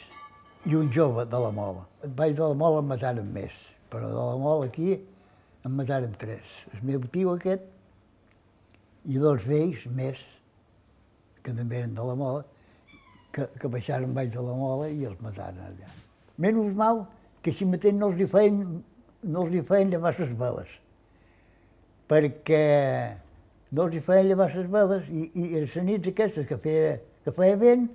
[0.71, 1.89] i un jove de la Mola.
[2.07, 3.55] El baix de la Mola en mataren més,
[3.91, 6.47] però de la Mola aquí en mataren tres.
[6.71, 7.67] El meu tio aquest
[9.09, 10.19] i dos vells més,
[11.43, 12.45] que també eren de la Mola,
[13.35, 15.91] que, que baixaren baix de la Mola i els mataren allà.
[16.43, 17.05] Menys mal
[17.43, 18.61] que així mateix no els hi feien,
[19.23, 20.71] no els hi feien llevar les veles,
[22.11, 22.63] perquè
[23.73, 27.35] no els hi feien llevar les veles i, i les nits aquestes que feia, que
[27.35, 27.89] feia vent,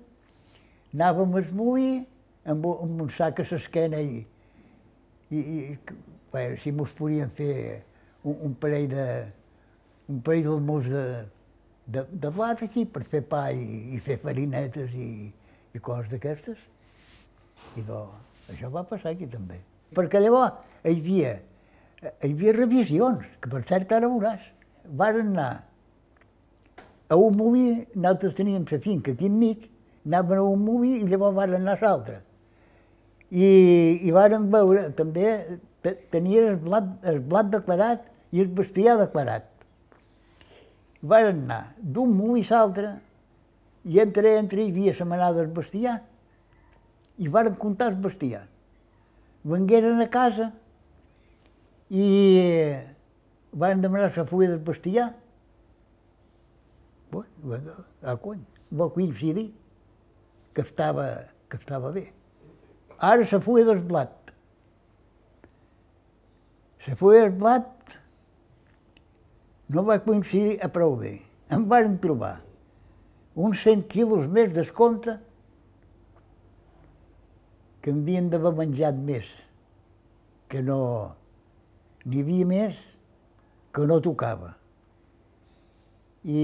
[0.96, 1.90] anàvem al molí
[2.48, 4.24] amb, amb un sac a l'esquena i,
[5.30, 5.60] i, i
[6.34, 7.84] bé, si mos podien fer
[8.24, 9.08] un, un parell de
[10.08, 11.04] un parell d'almús de,
[11.88, 15.10] de, de blat aquí per fer pa i, i fer farinetes i,
[15.76, 16.58] i coses d'aquestes.
[17.78, 18.06] I do,
[18.52, 19.60] això va passar aquí també.
[19.96, 21.34] Perquè llavors hi havia,
[22.04, 24.44] hi havia revisions, que per cert ara veuràs,
[24.88, 25.64] varen anar
[27.10, 29.68] a un molí, nosaltres teníem la finca aquí enmig,
[30.08, 32.18] anaven a un molí i llavors varen anar a l'altre.
[33.28, 33.48] I,
[34.08, 39.48] i varen veure, també te- tenia el blat, el blat declarat i el bestiar declarat.
[41.02, 42.94] Varen anar d'un molí a l'altre
[43.86, 46.00] i entre entre hi havia la manada del bestiar
[47.18, 48.46] i varen comptar el bestiar.
[49.48, 50.52] Vengueren a casa
[51.90, 52.08] i
[53.54, 55.14] van demanar la fulla del bestiar.
[57.12, 58.42] Bueno, a cony,
[58.74, 59.54] va coincidir
[60.54, 61.08] que estava,
[61.50, 62.10] que estava bé.
[62.98, 64.34] Ara la fulla del blat.
[66.88, 67.98] La fulla del blat
[69.70, 71.18] no va coincidir a prou bé.
[71.52, 72.38] Em van trobar
[73.38, 75.18] uns 100 quilos més d'escompte
[77.82, 79.28] que havien d'haver menjat més,
[80.52, 80.80] que no...
[82.08, 82.78] N'hi havia més
[83.76, 84.54] que no tocava.
[86.24, 86.44] I,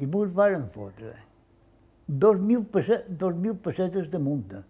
[0.00, 1.12] i mos varen fotre
[2.06, 4.62] dos mil, pessetes, dos mil pessetes de multa.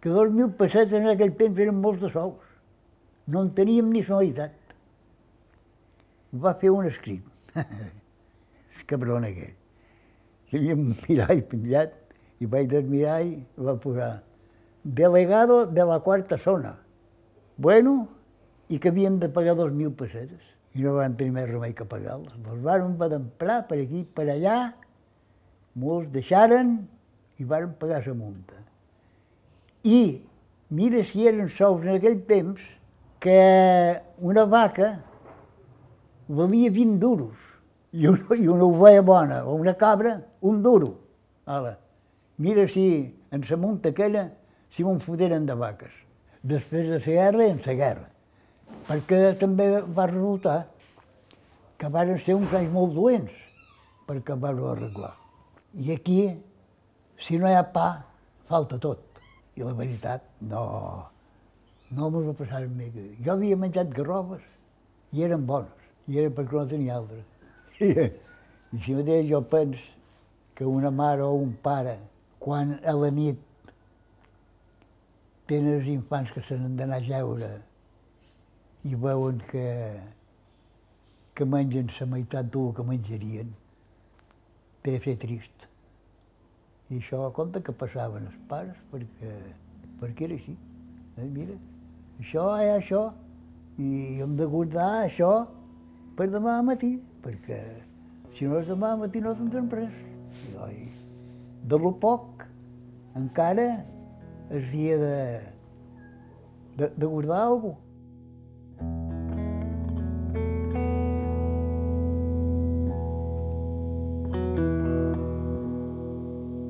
[0.00, 2.40] Que dos mil pessetes en aquell temps eren molts de sous.
[3.26, 4.63] No en teníem ni sonoritat.
[6.34, 7.24] Va fer un escrit.
[7.54, 9.54] El cabron aquell.
[10.50, 11.94] Tenia un mirall penjat
[12.42, 14.10] i vaig del mirall i va posar
[14.84, 16.74] delegado de la quarta zona.
[17.56, 18.08] Bueno,
[18.68, 20.42] i que havien de pagar dos mil pessetes.
[20.74, 22.34] I no van tenir més remei que pagar-les.
[22.34, 22.62] Els
[22.98, 24.58] van emprar per aquí, per allà,
[25.78, 26.76] molts deixaren
[27.38, 28.58] i van pagar la multa.
[29.84, 30.22] I
[30.74, 32.62] mira si eren sous en aquell temps
[33.22, 33.40] que
[34.18, 34.96] una vaca
[36.28, 37.36] valia 20 duros
[37.92, 40.94] i una, i una ovella bona o una cabra, un duro.
[41.46, 41.76] Ala.
[42.38, 44.30] Mira si en la multa aquella
[44.74, 45.92] si m'ho foteren de vaques.
[46.42, 48.10] Després de la guerra, en la guerra
[48.88, 50.58] perquè també va resultar
[51.78, 53.32] que van ser uns anys molt dolents
[54.08, 55.14] perquè van arreglar.
[55.74, 56.18] I aquí,
[57.18, 58.04] si no hi ha pa,
[58.48, 59.00] falta tot.
[59.56, 60.64] I la veritat, no,
[61.94, 62.90] no m'ho va passar mi.
[63.22, 64.42] Jo havia menjat garrobes
[65.14, 67.24] i eren bones, i perquè no tenia altres.
[67.80, 69.80] I, si mateix jo penso
[70.54, 71.98] que una mare o un pare,
[72.38, 73.40] quan a la nit
[75.48, 77.50] tenen els infants que se n'han d'anar a jeure
[78.84, 79.66] i veuen que,
[81.34, 83.50] que mengen la meitat del que menjarien,
[84.84, 85.68] té de ser trist.
[86.92, 89.34] I això compte que passaven els pares perquè,
[90.02, 90.56] perquè era així.
[91.16, 91.56] Eh, mira,
[92.20, 93.06] això ha això,
[93.80, 95.32] i hem de guardar això
[96.16, 97.60] per demà matí, perquè
[98.36, 99.94] si no és demà matí no tindrem res.
[100.48, 100.76] I, oi,
[101.70, 102.44] de lo poc
[103.18, 103.66] encara
[104.50, 105.18] es havia de,
[106.76, 107.83] de, de guardar alguna cosa.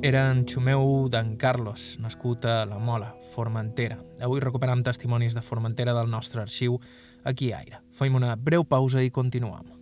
[0.04, 3.96] Era en Xumeu d'en Carlos, nascut a La Mola, Formentera.
[4.20, 6.76] Avui recuperem testimonis de Formentera del nostre arxiu
[7.24, 7.80] aquí a Aire.
[7.96, 9.72] Fem una breu pausa i continuem.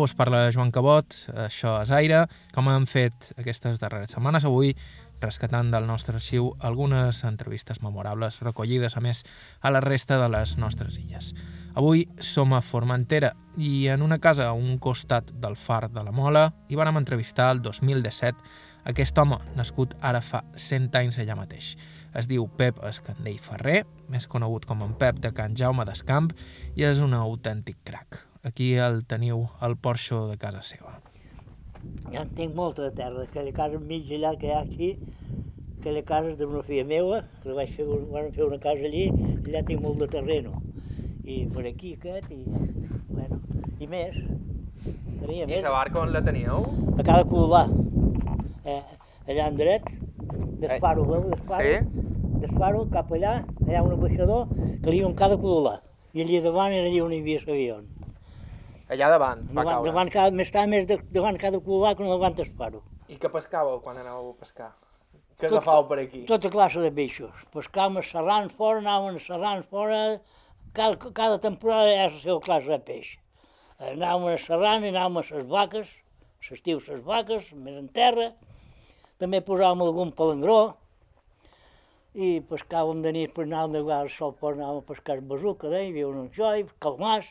[0.00, 1.12] Nou, us parla Joan Cabot,
[1.44, 2.22] això és Aire.
[2.54, 4.70] Com hem fet aquestes darreres setmanes, avui
[5.20, 9.26] rescatant del nostre arxiu algunes entrevistes memorables recollides, a més,
[9.60, 11.34] a la resta de les nostres illes.
[11.76, 16.16] Avui som a Formentera i en una casa a un costat del far de la
[16.16, 21.74] Mola hi vam entrevistar el 2017 aquest home, nascut ara fa 100 anys allà mateix.
[22.16, 26.32] Es diu Pep Escandell Ferrer, més conegut com en Pep de Can Jaume d'Escamp,
[26.72, 28.29] i és un autèntic crac.
[28.40, 30.94] Aquí el teniu al porxo de casa seva.
[32.12, 34.88] Ja en tinc molta de terra, aquella casa enmig allà que hi ha aquí,
[35.80, 39.04] aquella casa d'una filla meva, que vaig fer, van fer una casa allí,
[39.44, 40.54] allà tinc molt de terreno.
[41.28, 42.40] I per aquí aquest, i,
[43.10, 43.42] bueno,
[43.76, 44.16] i més.
[45.20, 45.62] Tenia I més.
[45.68, 46.64] la barca on la teníeu?
[46.96, 47.66] A cada colomar.
[48.64, 48.80] Eh,
[49.28, 49.92] allà en dret,
[50.64, 51.76] d'esparo, veu, d'esparo.
[51.76, 52.08] Sí?
[52.40, 53.36] D'esparo, cap allà,
[53.68, 55.82] allà un ambaixador que li diuen cada colomar.
[56.16, 57.82] I allà davant era allà on hi havia l'avió.
[58.90, 59.88] Allà davant, va Davant, caure.
[59.90, 62.80] davant, cada, més tard més de, davant cada colomar que no davant d'esparo.
[63.08, 64.72] I què pescàveu quan anàveu a pescar?
[65.38, 66.24] Què Tot- agafàveu per aquí?
[66.26, 67.44] Tota classe de peixos.
[67.54, 70.00] Pescàvem serrant fora, anàvem serrant fora,
[70.74, 73.12] cada, cada temporada ha la seva classe de peix.
[73.78, 75.94] Anàvem a serrant i anàvem a les vaques,
[76.44, 78.32] s'estiu les vaques, més en terra,
[79.22, 80.58] també posàvem algun palangró,
[82.14, 85.68] i pescàvem de nit, per anàvem de vegades sol per anàvem a pescar el besuca,
[85.70, 87.28] deia, hi havia un joi, calmars,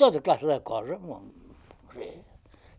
[0.00, 0.98] tota classe de coses.
[1.94, 2.10] Sí.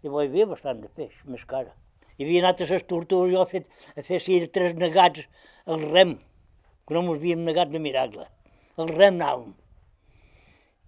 [0.01, 1.73] I hi havia bastant de peix, més cara.
[2.17, 5.23] Hi havia anat a les tortugues, jo he fet, he fet sí, tres negats
[5.69, 6.17] al rem,
[6.87, 8.25] que no mos havíem negat de miracle.
[8.81, 9.51] Al rem anàvem,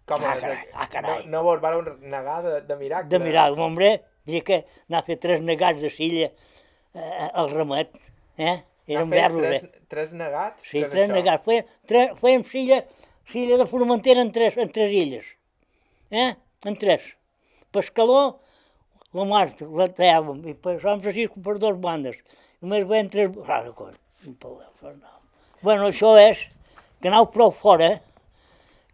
[0.06, 1.20] Com Ah, carai, ah, carai.
[1.26, 3.08] No, no vos vareu negar de, de miracle?
[3.10, 3.62] de miracle.
[3.64, 4.58] Hombre, diria que
[4.90, 7.94] anar a fer tres negats de silla eh, el remet,
[8.38, 8.58] eh?
[8.92, 9.86] Érem Va fer verros, tres, eh?
[9.88, 10.66] tres negats?
[10.68, 11.14] Sí, tres això?
[11.16, 11.46] negats.
[11.48, 12.82] Fèiem, tre, fèiem silla,
[13.32, 15.30] silla de Formentera en tres, en tres illes.
[16.14, 16.32] Eh?
[16.70, 17.10] En tres.
[17.74, 18.36] Pescador,
[19.18, 22.20] la mar, la tallàvem, i Sant Francisco per dues bandes.
[22.62, 23.34] Només veiem tres...
[23.48, 23.98] Rara cosa.
[24.24, 25.14] No.
[25.66, 26.46] Bueno, això és
[27.02, 27.90] que anau prou fora,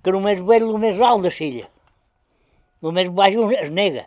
[0.02, 1.68] que només veig el més alt de silla.
[2.82, 4.06] El més baix es nega.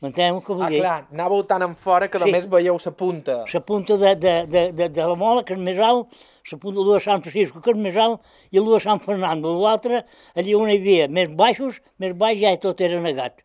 [0.00, 0.78] M'enteneu el que vull Ah, dir?
[0.80, 2.24] clar, anàveu tan en fora que Sí.
[2.24, 3.44] només veieu sa punta.
[3.52, 6.08] la punta de, de, de, de, de la Mola, que és més alt,
[6.52, 9.52] la punta de Sant Francisco, que és més alt, i el de Sant Fernando.
[9.60, 13.44] L'altre, allà on hi havia més baixos, més baix ja tot era negat.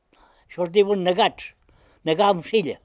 [0.49, 1.51] Això es diuen negats,
[2.07, 2.79] negar amb silla.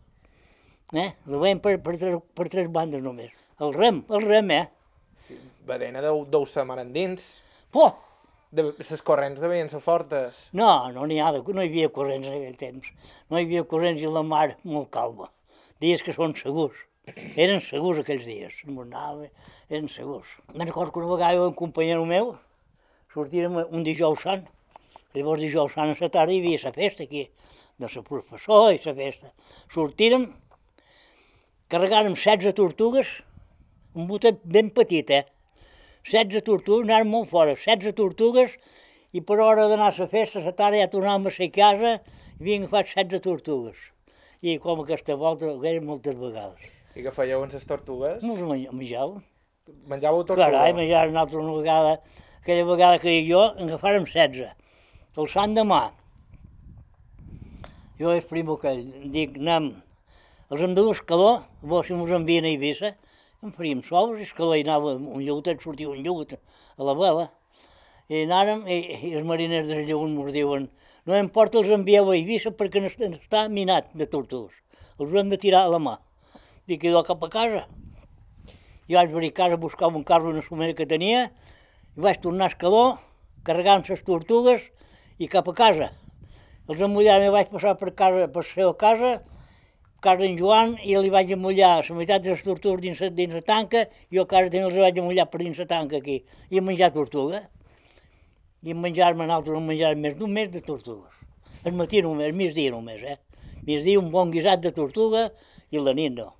[0.93, 1.11] Eh?
[1.29, 3.31] Ho veiem per, per, tres, per tres bandes només.
[3.63, 4.65] El rem, el rem, eh?
[5.69, 7.37] Badena deu, deu ser mar endins.
[7.71, 7.93] Poh!
[8.51, 10.49] De, ses corrents devien ser fortes.
[10.59, 12.89] No, no n'hi ha, de, no hi havia corrents en aquell temps.
[13.31, 15.29] No hi havia corrents i la mar molt calma.
[15.81, 16.75] Dies que són segurs.
[17.37, 18.61] Eren segurs aquells dies.
[18.69, 19.29] Anava,
[19.69, 20.29] eren segurs.
[20.55, 22.35] Me'n recordo que una vegada un companyero meu,
[23.15, 24.47] sortírem un dijous sant.
[25.15, 27.25] Llavors dijous sant a la tarda hi havia la festa aquí,
[27.81, 29.33] de la professor i la festa.
[29.75, 30.29] Sortírem,
[31.73, 33.11] carregàrem 16 tortugues,
[33.95, 35.25] un botet ben petit, eh?
[36.07, 38.57] 16 tortugues, anàvem molt fora, 16 tortugues,
[39.13, 41.97] i per hora d'anar a la festa, la tarda ja tornàvem a ser a casa,
[42.39, 43.89] i havien agafat 16 tortugues.
[44.41, 46.80] I com aquesta volta, ho moltes vegades.
[47.01, 48.25] I què fèieu amb les tortugues?
[48.27, 49.23] No menja- menjàvem.
[49.89, 50.51] Menjàveu tortuga?
[50.51, 51.93] Carai, menjàvem nosaltres una vegada,
[52.43, 54.51] aquella vegada que jo, en agafàrem 16.
[55.17, 55.81] El sant demà,
[58.01, 58.73] jo és primo que
[59.13, 59.71] dic, anem,
[60.51, 61.31] els hem de dur escaló,
[61.63, 62.95] bo, si mos envien a Eivissa,
[63.45, 67.29] en faríem sous, i escaló hi anava un lleutet, sortia un lleut a la vela,
[68.11, 68.79] i anàrem, i,
[69.11, 70.69] i els mariners del lleunt mos diuen,
[71.07, 74.57] no importa, els envieu a Eivissa perquè no està minat de tortugues,
[74.99, 75.99] els hem de tirar a la mà.
[76.71, 77.65] Dic, idò cap a casa.
[78.87, 81.25] Jo vaig venir a casa a buscar un carro una somera que tenia,
[81.97, 82.83] i vaig tornar a Escaló,
[83.43, 84.69] carregant les tortugues
[85.19, 85.89] i cap a casa.
[86.71, 89.13] Els emmullàvem i vaig passar per, casa, per la seva casa,
[89.99, 93.43] casa en Joan, i li vaig emullar la meitat de les tortugues dins, dins la
[93.51, 96.21] tanca, i jo a casa també els vaig emullar per dins la tanca aquí,
[96.55, 97.49] i menjar tortuga.
[98.63, 101.19] I menjar-me nosaltres no menjàvem més d'un mes de tortugues.
[101.67, 103.19] El matí només, migdia només, eh?
[103.67, 105.33] Migdia un bon guisat de tortuga
[105.75, 106.37] i la nit no.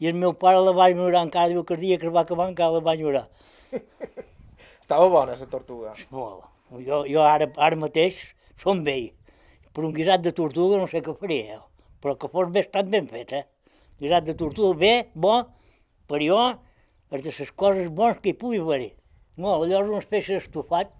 [0.00, 2.22] I el meu pare la va enyorar encara, diu que el dia que es va
[2.24, 3.26] acabar encara la va enyorar.
[4.82, 5.92] Estava bona, la tortuga.
[6.14, 6.46] Molt.
[6.86, 8.22] Jo, jo ara, ara mateix
[8.60, 9.10] som vell.
[9.76, 11.84] Per un guisat de tortuga no sé què faria, eh?
[12.00, 13.44] però que fos bé, estat ben fet, eh?
[14.00, 15.34] Guisat de tortuga bé, bo,
[16.08, 16.40] per jo,
[17.12, 18.90] és de les coses bones que hi pugui haver-hi.
[19.36, 20.90] No, allò és una espècie d'estofat,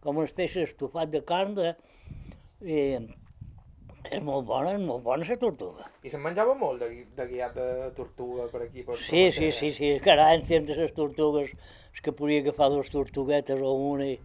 [0.00, 1.74] com una espècie d'estofat de carn, de...
[2.64, 2.80] I
[4.10, 5.86] és molt bona, és molt bona la tortuga.
[6.02, 8.84] I se'n menjava molt de, de guiat de tortuga per aquí?
[8.86, 11.52] Per Sí, sí, sí, sí, carai, en temps de les tortugues,
[11.94, 14.18] és que podia agafar dues tortuguetes o una i...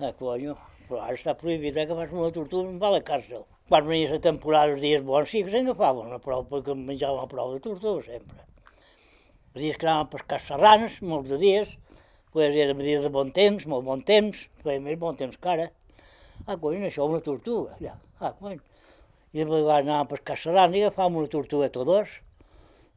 [0.00, 0.54] Ah, conyo,
[0.88, 3.44] però ara està prohibit eh, agafar una tortuga, em va a la càrcel.
[3.70, 6.86] Quan venia la temporada, els dies bons, sí que se'n agafaven una prou, perquè em
[6.88, 8.46] menjàvem una prou de tortuga sempre.
[9.52, 11.76] Els dies que anàvem a pescar serranes, molts de dies,
[12.32, 15.68] pues eren dies de bon temps, molt bon temps, feia més bon temps que ara.
[16.46, 17.96] Ah, cony, això una tortuga, ja.
[18.18, 18.58] Ah, cony.
[19.30, 22.16] I a vegades anàvem a pescar serranes i agafàvem una tortugueta o dos,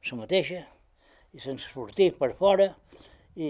[0.09, 0.63] la mateixa,
[1.33, 2.71] i sense sortir per fora,
[3.37, 3.49] i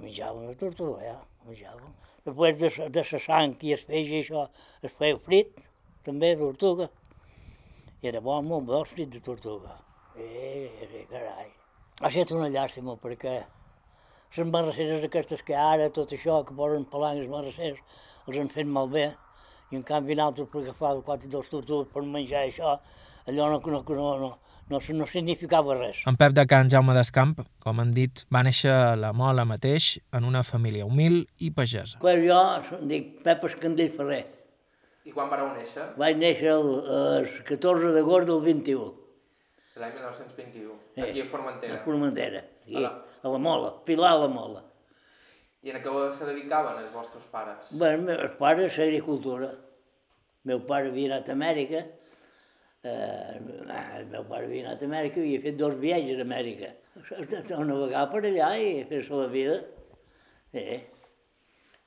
[0.00, 1.92] menjàvem la tortuga, ja, menjàvem.
[2.24, 4.46] Després de, de la sang i es feia això,
[4.84, 5.66] es feia frit,
[6.04, 6.88] també, tortuga.
[8.00, 9.76] I era bo, molt bo frit de tortuga.
[10.16, 11.50] Eh, eh, carai.
[12.00, 13.36] Ha estat una llàstima, perquè
[14.36, 19.10] les marrasseres aquestes que ara, tot això, que posen palangues marrasseres, els han fet malbé,
[19.74, 22.76] i en canvi nosaltres per agafar quatre dos tortugues per menjar això,
[23.26, 24.30] allò no, no, no, no,
[24.70, 26.04] no, no significava res.
[26.06, 29.98] En Pep de Can Jaume d'Escamp, com han dit, va néixer a la Mola mateix
[30.14, 31.98] en una família humil i pagesa.
[32.00, 32.40] Pues jo
[32.86, 34.22] dic Pep Escandell Ferrer.
[35.04, 35.90] I quan vareu néixer?
[36.00, 36.70] Vaig néixer el,
[37.20, 38.92] el 14 d'agost del 21,
[39.76, 40.74] L'any 1921.
[40.94, 41.00] Sí.
[41.02, 41.80] Aquí a a Formentera.
[41.84, 42.94] Formentera, aquí, A la-
[43.24, 44.62] a la Mola, Pilar a la Mola.
[45.64, 47.70] I en què se dedicaven els vostres pares?
[47.72, 49.48] Bé, els meus pares, l'agricultura.
[50.44, 51.84] Meu pare havia anat a Amèrica,
[52.84, 53.36] eh,
[53.98, 56.72] el meu pare havia anat a Amèrica, havia fet dos viatges a Amèrica.
[56.94, 59.60] A navegar per allà i fer-se la vida.
[60.52, 60.64] Sí.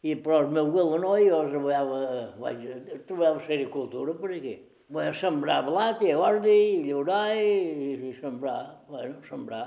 [0.07, 1.99] I, però el meu no, jo treballava,
[2.41, 2.65] vaig,
[3.07, 4.55] treballava a l'agricultura per aquí.
[4.93, 9.65] Vaig sembrar blat i ordi, i llaurar i, i sembrar, bueno, sembrar.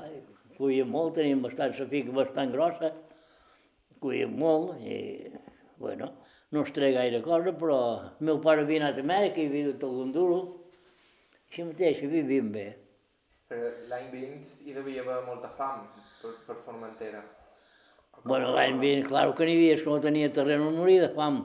[0.56, 2.92] Cuia molt, teníem bastant la fica bastant grossa,
[4.00, 5.30] cuia molt i,
[5.80, 6.10] bueno,
[6.50, 9.70] no es treia gaire cosa, però el meu pare havia anat a Amèrica i havia
[9.70, 10.38] dut algun duro.
[11.50, 12.66] Així mateix, vivíem bé.
[13.90, 15.86] L'any 20 hi devia haver molta fam
[16.20, 17.22] per, per Formentera.
[18.22, 21.40] Bueno, l'any 20, clar que n'hi havia, que no tenia terreny on morir de fam.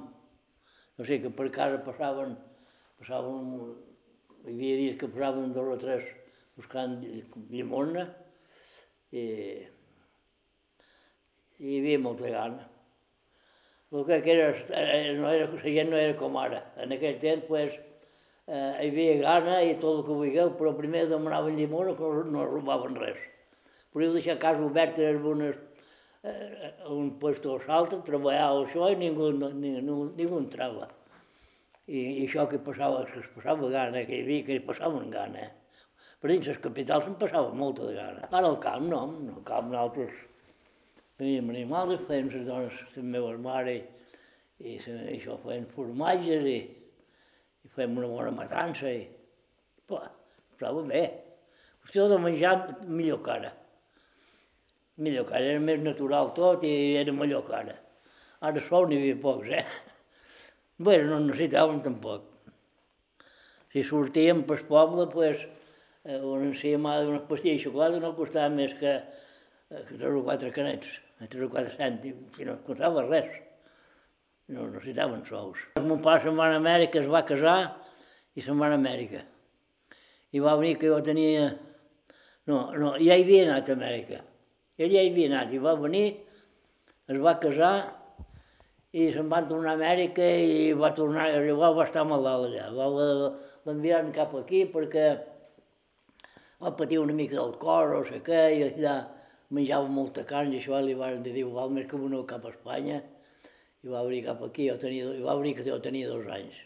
[0.98, 2.36] O sigui que per casa passaven,
[3.00, 3.40] passaven,
[4.46, 6.06] hi havia dies que passaven dos o tres
[6.56, 7.02] buscant
[7.52, 8.06] llimona
[9.12, 9.26] i,
[11.60, 12.70] i hi havia molta gana.
[13.96, 16.58] El que era, eh, no era, la gent no era com ara.
[16.84, 17.78] En aquell temps, pues,
[18.48, 22.44] eh, hi havia gana i tot el que vulgueu, però primer demanaven llimona que no,
[22.50, 23.22] robaven res.
[23.94, 25.56] Podíeu deixar casa oberta en unes,
[26.28, 30.90] eh, un puesto o l'altre, treballava això i ningú, ningú, ningú entrava.
[31.88, 35.08] I, I això que passava, que es passava gana, que hi havia, que hi passaven
[35.14, 35.48] gana.
[36.20, 38.28] Per dins les capitals se'n passava molta de gana.
[38.28, 39.06] Ara al camp no,
[39.38, 40.26] al camp nosaltres
[41.20, 43.76] teníem animals, fèiem les dones, la meva mare,
[44.60, 46.58] i, i això feien formatges i,
[47.66, 48.10] i fèiem una
[48.92, 48.98] i...
[49.86, 50.08] Pua,
[50.56, 51.04] estava bé.
[51.84, 52.56] Qüestió de menjar
[52.88, 53.52] millor que ara.
[54.98, 57.76] Millor que ara, era més natural tot i era millor que ara.
[58.66, 59.66] Sol n'hi havia pocs, eh?
[60.86, 62.26] Bé, no necessitàvem tampoc.
[63.72, 65.46] Si sortíem pel poble, pues,
[66.04, 68.94] eh, una enciamada d'unes pastilles de xocolata no costava més que,
[69.70, 73.32] eh, que tres o quatre canets, tres o quatre cèntims, si no costava res.
[74.52, 75.62] No necessitaven sous.
[75.80, 77.58] El meu pare se'n va a Amèrica, es va casar
[78.36, 79.24] i se'n va a Amèrica.
[80.36, 81.48] I va venir que jo tenia...
[82.46, 84.20] No, no, ja hi havia anat a Amèrica.
[84.78, 86.08] Ell ja hi havia anat i va venir,
[87.10, 87.76] es va casar
[88.96, 92.68] i se'n van tornar a Amèrica i va tornar, igual va estar malalt allà.
[92.76, 92.92] Va,
[93.66, 95.08] l'enviaren cap aquí perquè
[96.62, 98.96] va patir una mica del cor o sé què, i allà
[99.54, 103.02] menjava molta carn i això li van dir, igual més que venir cap a Espanya.
[103.86, 106.58] I va venir cap aquí, jo tenia, i va venir que jo tenia dos anys.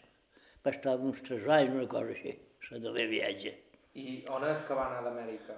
[0.64, 2.32] Va estar uns tres anys, una cosa així,
[2.70, 3.52] el darrer viatge.
[4.00, 5.56] I on és que va anar d'Amèrica?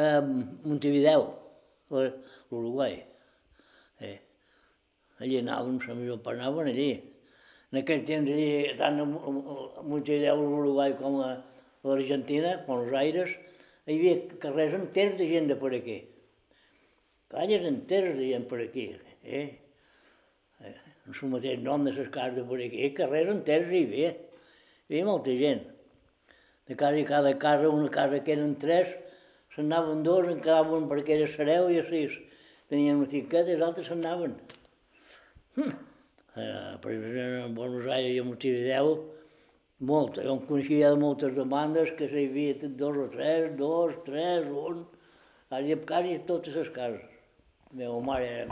[0.00, 1.24] A Montevideo,
[1.92, 3.00] l'Uruguai.
[4.00, 4.18] Eh.
[5.20, 6.92] Allí anàvem, la millor part anaven allí.
[7.72, 11.32] En aquell temps allí, tant a Montevideo, l'Uruguai com a
[11.84, 13.36] l'Argentina, Buenos Aires,
[13.84, 15.98] hi havia carrers enters de gent de per aquí.
[17.32, 18.90] Calles enteres de gent per aquí.
[19.24, 19.46] Eh?
[20.60, 20.74] eh?
[21.08, 24.10] En el mateix nom de les cases de per aquí, carrers enters hi havia.
[24.12, 25.62] Hi havia molta gent.
[26.68, 28.92] De casa i cada casa, una casa que eren tres,
[29.54, 32.02] se'n anaven dos, en quedaven perquè era Sareu i així.
[32.68, 34.36] Tenien una finqueta i els altres se'n anaven.
[35.56, 38.92] Eh, per exemple, en Buenos Aires i a Montevideo,
[39.88, 40.22] molta.
[40.24, 44.84] Jo em coneixia de moltes demandes que s'hi havia dos o tres, dos, tres, un,
[45.48, 47.11] quasi, quasi totes les cases.
[47.72, 48.46] La meva mare era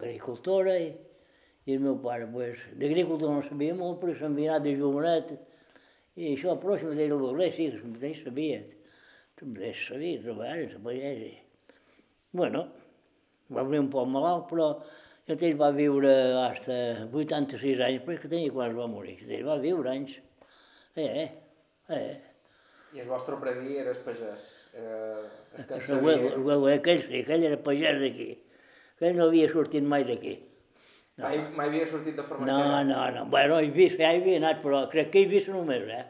[0.00, 4.74] agricultora i el meu pare, pues, d'agricultor no sabia molt, però s'havia anat de
[6.34, 8.60] això, però si mateix el barrer, sí, si mateix sabia.
[9.40, 11.30] També sabia treballar, sabia.
[12.36, 12.66] Bueno,
[13.48, 14.66] va venir un poc malalt, però
[15.24, 16.12] que ell va viure
[16.58, 19.16] fins a 86 anys, que tenia quan es va morir.
[19.24, 20.18] Ell va viure anys.
[20.96, 21.30] Eh, eh,
[21.96, 22.29] eh.
[22.94, 24.46] I el vostre predí era el pagès?
[24.74, 25.00] Era
[25.58, 28.30] el que El güey, güey, aquell aquell era pagès d'aquí.
[28.96, 30.36] Aquell no havia sortit mai d'aquí.
[31.20, 32.82] Mai, mai havia sortit de No, Formentera?
[32.88, 33.26] no, no.
[33.30, 36.04] Bueno, he vist, ja hi havia anat, però crec que he vist només, eh?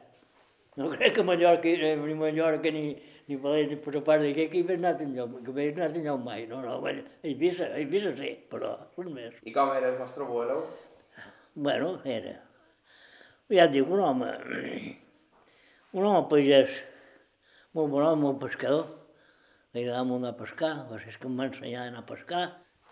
[0.78, 2.94] No crec que Mallorca, eh, ni Mallorca ni,
[3.28, 6.22] ni València, per a part d'aquí, que hi havia anat enlloc, que havia anat enlloc
[6.24, 6.46] mai.
[6.46, 9.36] No, no, bueno, he vist, he vist sí, però res més.
[9.44, 10.62] I com era el vostre abuelo?
[11.54, 12.36] Bueno, era.
[13.50, 14.30] Ja et dic, un home,
[15.92, 16.80] un home pagès,
[17.74, 18.86] molt bon home, molt pescador.
[19.74, 22.06] Li agradava molt anar a pescar, va ser que em va ensenyar a anar a
[22.06, 22.42] pescar.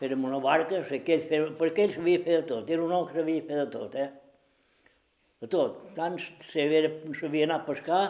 [0.03, 3.09] Érem una barca, sé ell feia, perquè ell sabia fer de tot, era un home
[3.09, 4.09] que sabia fer de tot, eh?
[5.43, 5.81] De tot.
[5.97, 8.03] Tant sabia, sabia anar a pescar,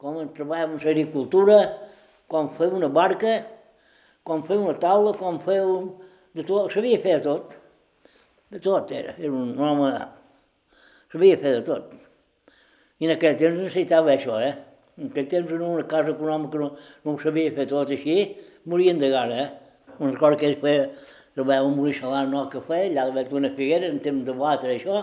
[0.00, 1.60] com treballava en l'agricultura,
[2.32, 3.36] com fer una barca,
[4.24, 5.94] com fer una taula, com fer un...
[6.36, 7.56] De tot, sabia fer de tot.
[8.52, 9.92] De tot era, era un home...
[11.12, 12.05] Sabia fer de tot.
[12.96, 14.54] I en aquell temps necessitava això, eh?
[14.96, 16.70] En aquell temps en una casa econòmica no,
[17.04, 18.14] no ho sabia fer tot així,
[18.64, 19.90] morien de gana, eh?
[20.00, 20.86] Una cosa que ell feia,
[21.36, 25.02] treballava un moixalant no que feia, allà davant d'una figuera, en temps de batre això,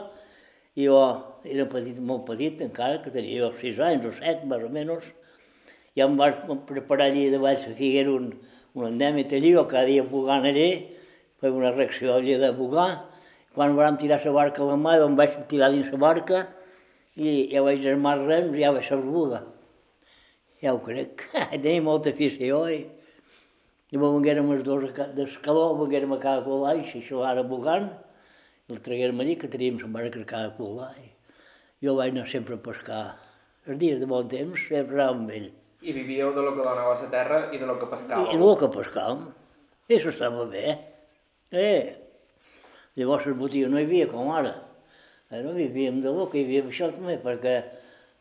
[0.74, 1.04] i jo
[1.46, 5.12] era petit, molt petit encara, que tenia jo sis anys o set, més o menys,
[5.94, 6.42] ja em vaig
[6.72, 8.32] preparar allí davant la figuera un,
[8.74, 10.68] un endèmit allí, jo cada dia bugant allí,
[11.38, 12.90] feia una reacció allí de bugar,
[13.54, 16.44] quan vam tirar la barca a la mà, em vaig tirar dins la barca
[17.16, 19.44] i ja vaig armar rems i ja vaig saber bugar.
[20.64, 22.80] Ja ho crec, tenia molta afició i,
[23.92, 27.90] i me venguérem els dos d'escaló, venguérem a cada colà i si això ara bugant,
[28.72, 30.94] el traguérem allí, que teníem la barca a cada colà.
[31.84, 33.04] Jo vaig anar sempre a pescar.
[33.68, 35.50] Els dies de bon temps sempre anava amb ell.
[35.84, 38.30] I vivíeu de lo que donava la terra i de lo que I pescàveu.
[38.40, 39.26] el que pescàvem.
[39.92, 40.78] I això estava bé.
[41.52, 41.96] Eh.
[42.96, 44.54] Llavors les botigues no hi havia com ara.
[45.34, 47.56] Eh, no vivíem de que hi havia això també, perquè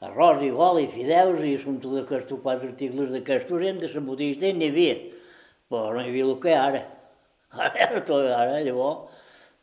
[0.07, 4.07] arròs i gol i fideus i són tots aquests quatre articles d'aquest orient de les
[4.07, 4.95] botigues n'hi havia.
[5.69, 6.83] Però no hi havia el que ara.
[7.53, 9.11] Ara, ara, tot ara, llavors,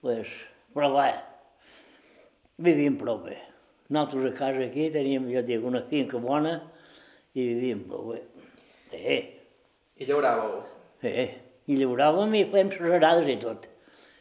[0.06, 0.30] pues,
[0.78, 1.08] però va,
[2.62, 3.40] vivíem prou bé.
[3.90, 6.52] Nosaltres a casa aquí teníem, jo dic, una finca bona
[7.34, 8.20] i vivíem prou bé.
[8.94, 9.18] Eh,
[9.98, 10.62] I llauràveu.
[11.02, 11.26] eh,
[11.66, 13.66] i llauràvem i fèiem les arades i tot.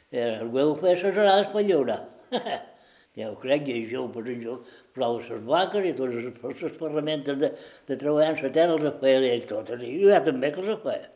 [0.08, 2.00] Eh, el güell feia les arades per llaurar.
[3.18, 4.60] ja ho crec, i jo, per jo,
[4.94, 7.50] posava les vaques i totes les, les ferramentes de,
[7.88, 9.82] de treballar en la terra les feia ell totes.
[9.82, 11.08] I jo també que les feia.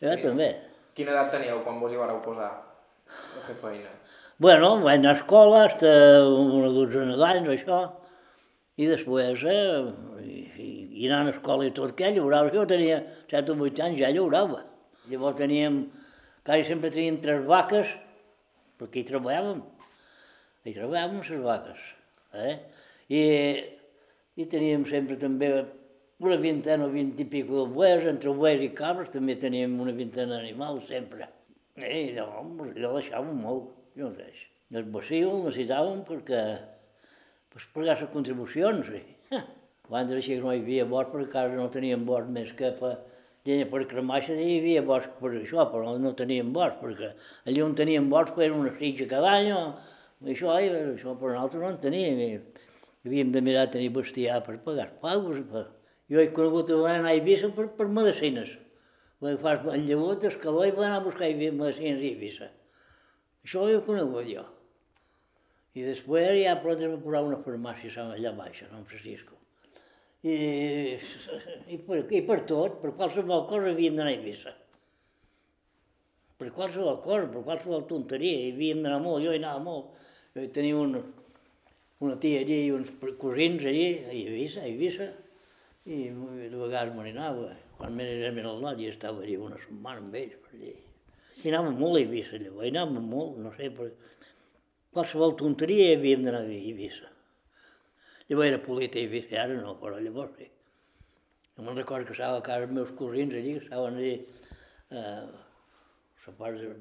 [0.00, 0.22] Jo Sí.
[0.22, 0.48] també.
[0.96, 3.90] Quina edat teníeu quan vos hi vareu posar a fer feina?
[4.38, 5.90] Bueno, vaig anar a escola fins
[6.28, 7.78] una dotzena d'anys, això,
[8.76, 9.84] i després, eh,
[10.20, 10.40] i,
[11.00, 12.50] i- anant a escola i tot, què llaurava?
[12.52, 12.98] Jo tenia
[13.30, 14.62] 7 o 8 anys, ja llaurava.
[15.08, 15.86] Llavors teníem,
[16.44, 17.88] quasi sempre teníem tres vaques,
[18.78, 19.62] perquè hi treballàvem.
[20.66, 21.82] Hi treballàvem les vaques.
[22.34, 22.54] Eh?
[23.14, 23.20] I,
[24.34, 25.50] I teníem sempre també
[26.26, 29.94] una vintena o vint i pico de bues, entre bues i cabres també teníem una
[29.94, 31.28] vintena d'animals sempre.
[31.78, 34.42] Eh, I llavors allò deixàvem molt, jo mateix.
[34.72, 36.44] I el bací el necessitàvem perquè
[37.54, 38.90] pues, pagar les contribucions.
[38.90, 39.42] Sí.
[39.86, 42.50] Abans era així que no hi havia bosc, perquè a casa no teníem bosc més
[42.58, 42.96] que per
[43.46, 47.12] llenya per cremar, hi havia bosc per això, però no teníem bosc, perquè
[47.46, 49.94] allà on teníem bosc feien una sitja cada any, o
[50.24, 52.44] això, i això, però nosaltres no en teníem.
[53.06, 55.42] Havíem de mirar tenir bestiar per pagar pagos.
[55.50, 55.66] Per...
[56.10, 58.56] Jo he conegut a anar a Eivissa per, per medicines.
[59.20, 62.50] Perquè fas el llavor d'escaló i va anar a buscar medicines a Eivissa.
[63.46, 64.44] Això ho he conegut jo.
[65.76, 69.36] I després ja prou de posar una farmàcia allà baix, a Sant Francisco.
[70.24, 70.36] I,
[71.74, 74.54] i, per, I per tot, per qualsevol cosa havíem d'anar a Eivissa.
[76.36, 80.02] Per qualsevol cosa, per qualsevol tonteria, hi havíem d'anar molt, jo hi anava molt.
[80.36, 80.98] Jo tenia una,
[82.04, 85.06] una tia allí i uns cosins allí, a Eivissa, a Eivissa,
[85.88, 87.54] i de vegades me n'anava.
[87.78, 90.74] Quan m'era al lot i estava allí una setmana amb ells per allí.
[91.36, 93.86] Si anàvem molt a Eivissa, llavors, hi anàvem molt, no sé, per
[94.92, 97.08] qualsevol tonteria havíem d'anar a Eivissa.
[98.28, 100.50] Llavors era polita a Eivissa, ara no, però llavors sí.
[101.56, 104.12] Jo me'n recordo que estava a casa els meus cosins allí, que estaven allí,
[104.90, 106.74] eh, a la part de,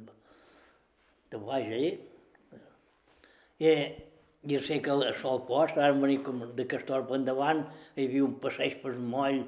[1.32, 1.94] de baix allí.
[3.60, 3.72] I,
[4.44, 7.64] i sé que a sol post, ara venir com de Castor per endavant,
[7.96, 9.46] hi havia un passeig per moll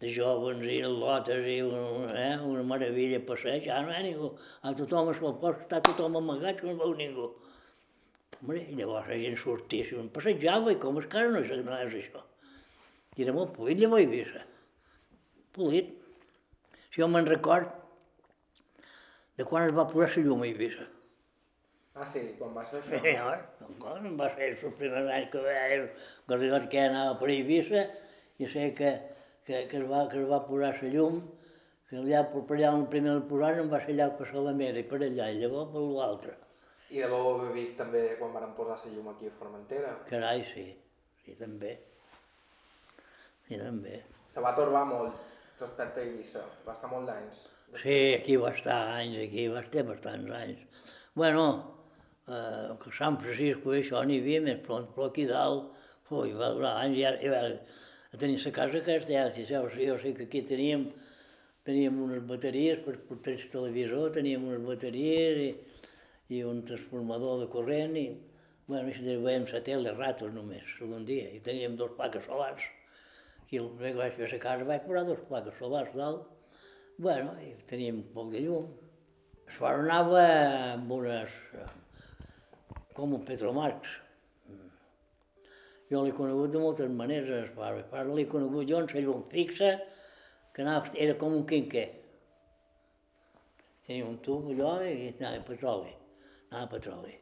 [0.00, 4.30] de joves i lotes i una, eh, una meravella passeig, ara no hi ha ningú.
[4.62, 7.26] A tothom a sol post està tothom amagat que no veu ningú.
[8.38, 11.42] Hombre, i llavors la gent sortia, si un passejava i com és que ara no
[11.42, 12.22] és, no és això.
[13.18, 14.46] I era molt polit, llavors a Eivissa.
[15.58, 15.90] Polit.
[16.94, 17.74] Si jo me'n record
[19.36, 20.86] de quan es va posar la llum a Eivissa.
[22.00, 25.82] Ah, sí, quan va ser Sí, home, va ser els primers anys que veia el
[26.30, 27.82] Garrigot que anava per Eivissa,
[28.40, 28.92] i sé que,
[29.44, 31.18] que, que, es va, que es va posar la llum,
[31.90, 35.02] que allà per allà on primer el posaren va ser allà per Salamera i per
[35.02, 36.36] allà, i llavors per l'altre.
[36.90, 39.90] I de ho haver vist també quan van posar la llum aquí a Formentera.
[40.08, 40.64] Carai, sí,
[41.24, 41.74] sí, també.
[43.48, 43.98] Sí, també.
[44.32, 47.44] Se va torbar molt respecte a Eivissa, va estar molt d'anys.
[47.82, 50.88] Sí, aquí va estar anys, aquí va estar bastants anys.
[51.14, 51.44] Bueno,
[52.30, 55.76] eh, que Sant Francisco i això n'hi havia més pront, però aquí dalt,
[56.10, 57.42] ui, va durar anys, i ara, i va,
[58.18, 60.88] tenir la casa aquesta, ja, si saps, jo sé que aquí teníem,
[61.66, 65.52] teníem unes bateries per portar el televisor, teníem unes bateries i,
[66.34, 68.08] i un transformador de corrent i,
[68.66, 72.66] bueno, això veiem la tele ratos només, algun dia, i teníem dos plaques solars.
[73.50, 76.28] I el que vaig fer a la casa vaig posar dos plaques solars dalt,
[77.00, 78.68] bueno, i teníem poc de llum.
[79.50, 80.22] Far anava
[80.76, 81.66] amb unes, eh,
[82.96, 83.96] com un Petromarx.
[85.90, 87.50] Jo l'he conegut de moltes maneres.
[87.50, 89.72] El far l'he conegut jo en la llum fixa,
[90.54, 91.88] que anava, era com un quinquer.
[93.86, 95.92] Tenia un tub allò i anava a petroli,
[96.50, 97.16] anava a petroli.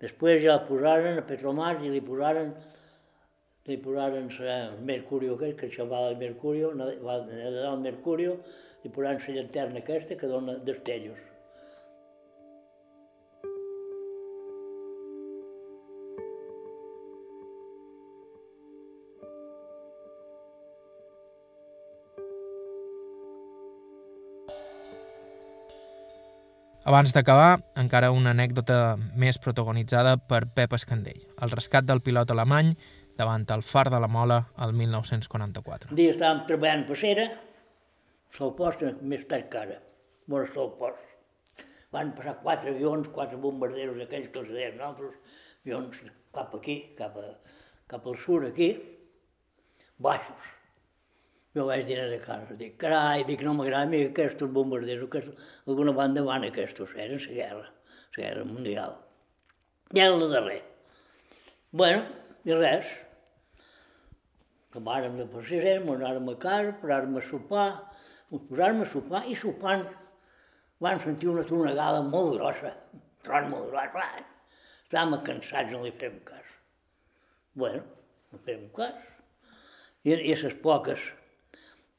[0.00, 2.52] Després ja posaren a Petromarx i li posaren
[3.66, 6.70] li posaren el mercurio aquest, que això va del mercurio,
[7.02, 8.36] va del mercurio,
[8.84, 11.18] li posaren la llanterna aquesta que dona destellos.
[26.86, 28.76] Abans d'acabar, encara una anècdota
[29.18, 32.68] més protagonitzada per Pep Escandell, el rescat del pilot alemany
[33.18, 35.90] davant el Far de la Mola el 1944.
[35.90, 37.24] Un dia estàvem treballant per cera,
[38.38, 39.80] sol post més tard que ara,
[40.30, 41.16] vora sol post.
[41.90, 45.18] Van passar quatre avions, quatre bombarderos, aquells que els deien nosaltres,
[45.66, 46.04] avions
[46.38, 47.34] cap aquí, cap, a,
[47.90, 48.70] cap al sud aquí,
[49.98, 50.52] baixos.
[51.56, 55.46] Jo vaig dir a casa, dic, carai, dic, no m'agrada a mi aquests bombarderos, aquests,
[55.64, 57.70] alguna banda van aquests, eren la guerra,
[58.12, 58.98] la guerra mundial.
[59.94, 60.60] I era el darrer.
[61.72, 62.04] Bueno,
[62.44, 62.92] i res.
[64.68, 67.66] Acabàrem de passejar, anàrem a casa, paràrem a sopar,
[68.28, 69.88] ens posàrem a sopar i sopant
[70.84, 72.76] vam sentir una tronegada molt grossa,
[73.24, 74.10] tron molt gros, va.
[74.84, 76.56] Estàvem cansats, no li fem cas.
[77.56, 77.86] Bueno,
[78.28, 78.98] no fem cas.
[80.04, 81.25] I, i a les poques que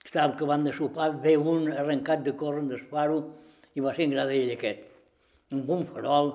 [0.07, 3.19] estàvem acabant de sopar, ve un arrencat de córrer del faro
[3.75, 4.85] i va ser en ell aquest,
[5.51, 6.31] amb un farol.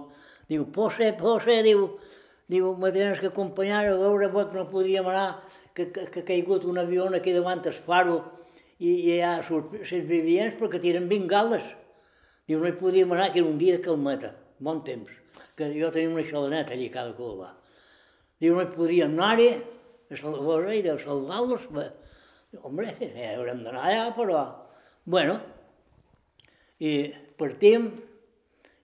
[0.48, 1.86] Diu, Posse, Posse, diu,
[2.52, 5.40] diu, me tens que acompanyar a veure que no podríem anar,
[5.74, 8.20] que, que, que ha caigut un avió aquí davant del faro
[8.78, 11.64] i, i hi ha supervivients perquè tiren bengales.
[12.46, 15.08] Diu, no hi podríem anar, que era un dia de calmeta, bon temps,
[15.56, 17.54] que jo tenia una xalaneta allà a cada cova.
[18.36, 19.52] Diu, no hi podríem anar-hi,
[20.12, 21.68] a salvar-los i de salvar-los.
[22.60, 24.40] Hombre, ja haurem d'anar allà, però...
[25.08, 25.38] Bueno,
[26.84, 26.90] i
[27.40, 27.86] partim,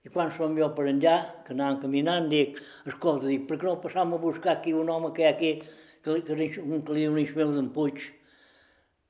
[0.03, 2.57] i quan som jo per enllà, que anàvem caminant, dic,
[2.89, 5.51] escolta, dic, per què no passam a buscar aquí un home que hi ha aquí,
[6.03, 8.07] que, que, un que li diu Ismael d'en Puig,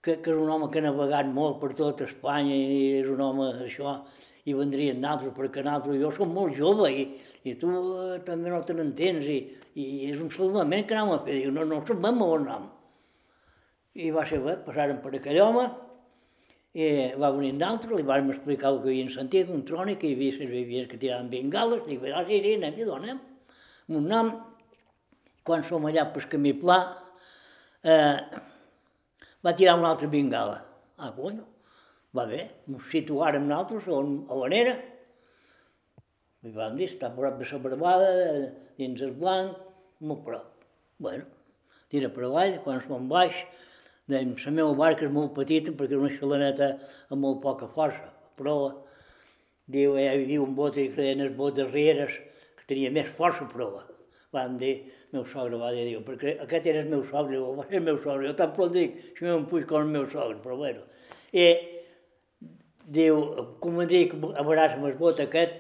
[0.04, 3.24] que, que és un home que ha navegat molt per tot Espanya i és un
[3.24, 3.96] home això,
[4.44, 7.08] i vendrien naltros, perquè naltros, jo som molt jove i,
[7.48, 9.40] i tu eh, també no te n'entens i,
[9.80, 12.68] i és un salvament que anàvem a fer, diu, no, no sabem on anem.
[13.98, 15.66] I va ser bé, passaren per aquell home,
[16.78, 20.18] i va venir d'altre, li vam explicar el que havien sentit, un trònic, que hi
[20.18, 23.22] havia les vivients que tiraven bengales, dic, ah, sí, sí, anem i donem.
[23.90, 24.30] Un nom,
[25.44, 26.78] quan som allà pel camí pla,
[27.82, 28.20] eh,
[29.46, 30.60] va tirar una altra bengala.
[31.00, 31.48] Ah, conyo,
[32.14, 34.76] va bé, ens situàrem nosaltres on, on era.
[36.46, 38.12] I vam dir, està a prop de la barbada,
[38.78, 39.58] dins el blanc,
[40.06, 40.68] molt prop.
[41.02, 41.26] Bueno,
[41.90, 43.34] tira per avall, quan som baix,
[44.10, 46.70] dèiem, la meva barca és molt petita perquè és una xalaneta
[47.10, 48.56] amb molt poca força, però
[49.70, 52.16] diu, hi havia un bot que deien els botes rieres,
[52.58, 53.70] que tenia més força, però
[54.34, 54.76] vam dir,
[55.14, 57.86] meu sogre va dir, diu, perquè aquest era el meu sogre, diu, va ser el
[57.86, 60.86] meu sogre, jo tan prou dic, si m'ho puig com el meu sogre, però bueno.
[61.34, 61.48] I
[62.90, 63.22] diu,
[63.62, 65.58] convendria que veuràs amb el bot aquest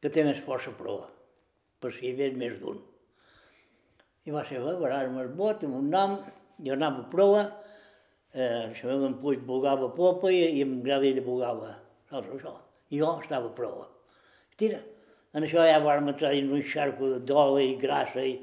[0.00, 1.08] que té més força prova,
[1.80, 2.80] per si hi havia més d'un.
[4.28, 6.16] I va ser bé, veuràs amb el bot, amb un nom,
[6.64, 7.44] jo anava a prova,
[8.34, 11.74] eh, el senyor d'en Puig bugava popa i, i en Gradell bugava,
[12.10, 12.54] saps això?
[12.90, 13.86] I jo estava a prova.
[14.58, 14.80] Tira,
[15.34, 18.34] en això ja vam entrar dins un xarco d'oli i grassa i,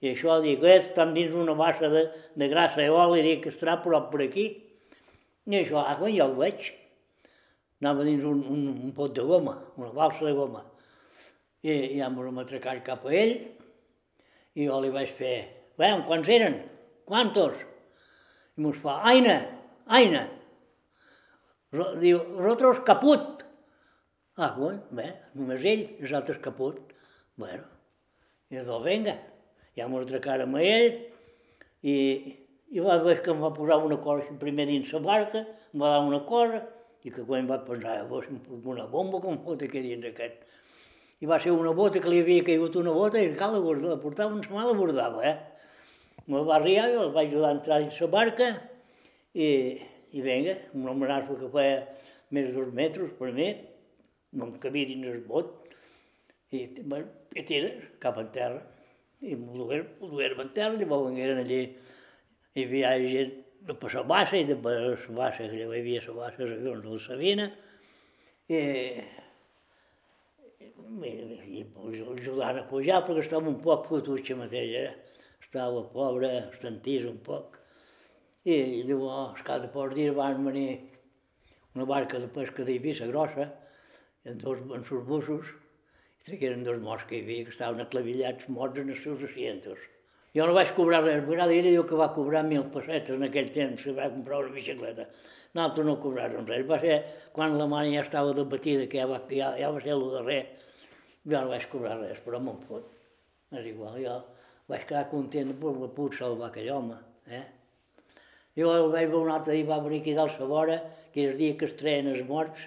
[0.00, 3.78] i això, dic, eh, estan dins una bassa de, de grassa i oli, dic, estarà
[3.84, 4.48] prop per aquí.
[5.50, 6.70] I això, ah, quan jo el veig,
[7.80, 10.64] anava dins un, un, un pot de goma, una balsa de goma.
[11.60, 13.34] I, i em vam atracar cap a ell
[14.56, 15.34] i jo li vaig fer,
[15.80, 16.56] veiem, quants eren?
[17.08, 17.69] Quantos?
[18.60, 19.36] Mos fa, aina,
[19.88, 20.26] aina.
[22.00, 23.44] Diu, rotros caput.
[24.36, 25.06] Ah, bueno, bé,
[25.38, 26.92] només ell, els altres caput.
[27.40, 27.64] Bueno,
[28.50, 29.14] i doncs vinga,
[29.78, 30.88] ja mos atracàrem a ell
[31.86, 31.94] i,
[32.74, 35.94] i va veure que em va posar una cosa primer dins la barca, em va
[35.94, 36.60] dar una cosa,
[37.06, 38.26] i que quan va pensar, vos,
[38.60, 40.42] una bomba com fot aquí dins aquest.
[41.20, 44.34] I va ser una bota que li havia caigut una bota i cal la portava,
[44.34, 45.36] un semal la bordava, eh?
[46.26, 48.48] Me va arribar, el vaig ajudar a entrar dins la barca
[49.34, 49.48] i,
[50.12, 51.78] i vinga, un homenatge que feia
[52.34, 53.48] més de dos metres per mi,
[54.36, 55.54] no em cabia dins el bot,
[56.52, 57.70] i, bueno, i tira
[58.02, 58.60] cap a terra.
[59.20, 59.66] I m'ho
[60.02, 61.62] duguérem a terra, llavors vengueren allí,
[62.54, 63.34] hi havia gent
[63.68, 66.76] de per la bassa i de per la bassa, que hi havia la bassa, de
[66.76, 67.50] la Sabina,
[68.50, 68.62] i,
[70.60, 70.72] i,
[71.10, 75.09] i, i ajudant a pujar perquè estava un poc fotut mateix, eh?
[75.50, 77.56] Estava pobre, estantís un poc.
[78.46, 80.68] I, i diu, oh, cada pocs dies van venir
[81.74, 83.48] una barca de pesca d'Eivissa grossa,
[84.30, 85.50] en dos en seus bussos,
[86.20, 89.82] i tragueren dos morts que hi havia, que estaven aclavillats morts en els seus asientos.
[90.38, 93.50] Jo no vaig cobrar res, a ell diu que va cobrar mil pessetes en aquell
[93.50, 95.10] temps, que va comprar una bicicleta.
[95.58, 96.68] Nosaltres no cobràrem res.
[96.70, 97.00] Va ser
[97.34, 100.42] quan la mare ja estava debatida, que ja va, ja, ja va ser el darrer,
[101.26, 102.92] jo no vaig cobrar res, però me'n fot.
[103.50, 104.20] És igual, jo
[104.70, 106.98] vaig quedar content per haver pogut salvar aquell home.
[107.26, 107.46] Eh?
[108.58, 110.78] I el vaig veure un altre dia, va venir aquí dalt a vora,
[111.12, 112.66] que és el dia que es treien els morts.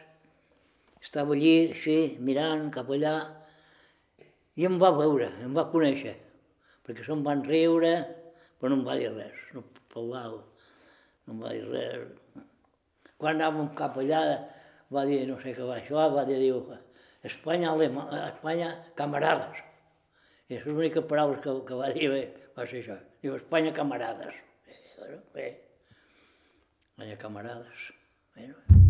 [1.04, 3.16] Estava allí, així, mirant cap allà,
[4.56, 6.14] i em va veure, em va conèixer,
[6.86, 7.94] perquè se'm van riure,
[8.60, 10.40] però no em va dir res, no parlava,
[11.26, 12.08] no em va dir res.
[13.20, 14.24] Quan anàvem cap allà,
[14.94, 16.64] va dir, no sé què va això, va dir, diu,
[17.24, 19.62] Espanya, alema, Espanya, camarades.
[20.54, 22.22] I les úniques paraules que, que va dir bé,
[22.54, 23.00] va ser això.
[23.26, 24.38] Diu, Espanya, camarades.
[24.68, 25.50] Bé, bueno, bé.
[26.92, 27.92] Espanya, camarades.
[28.38, 28.83] Bueno.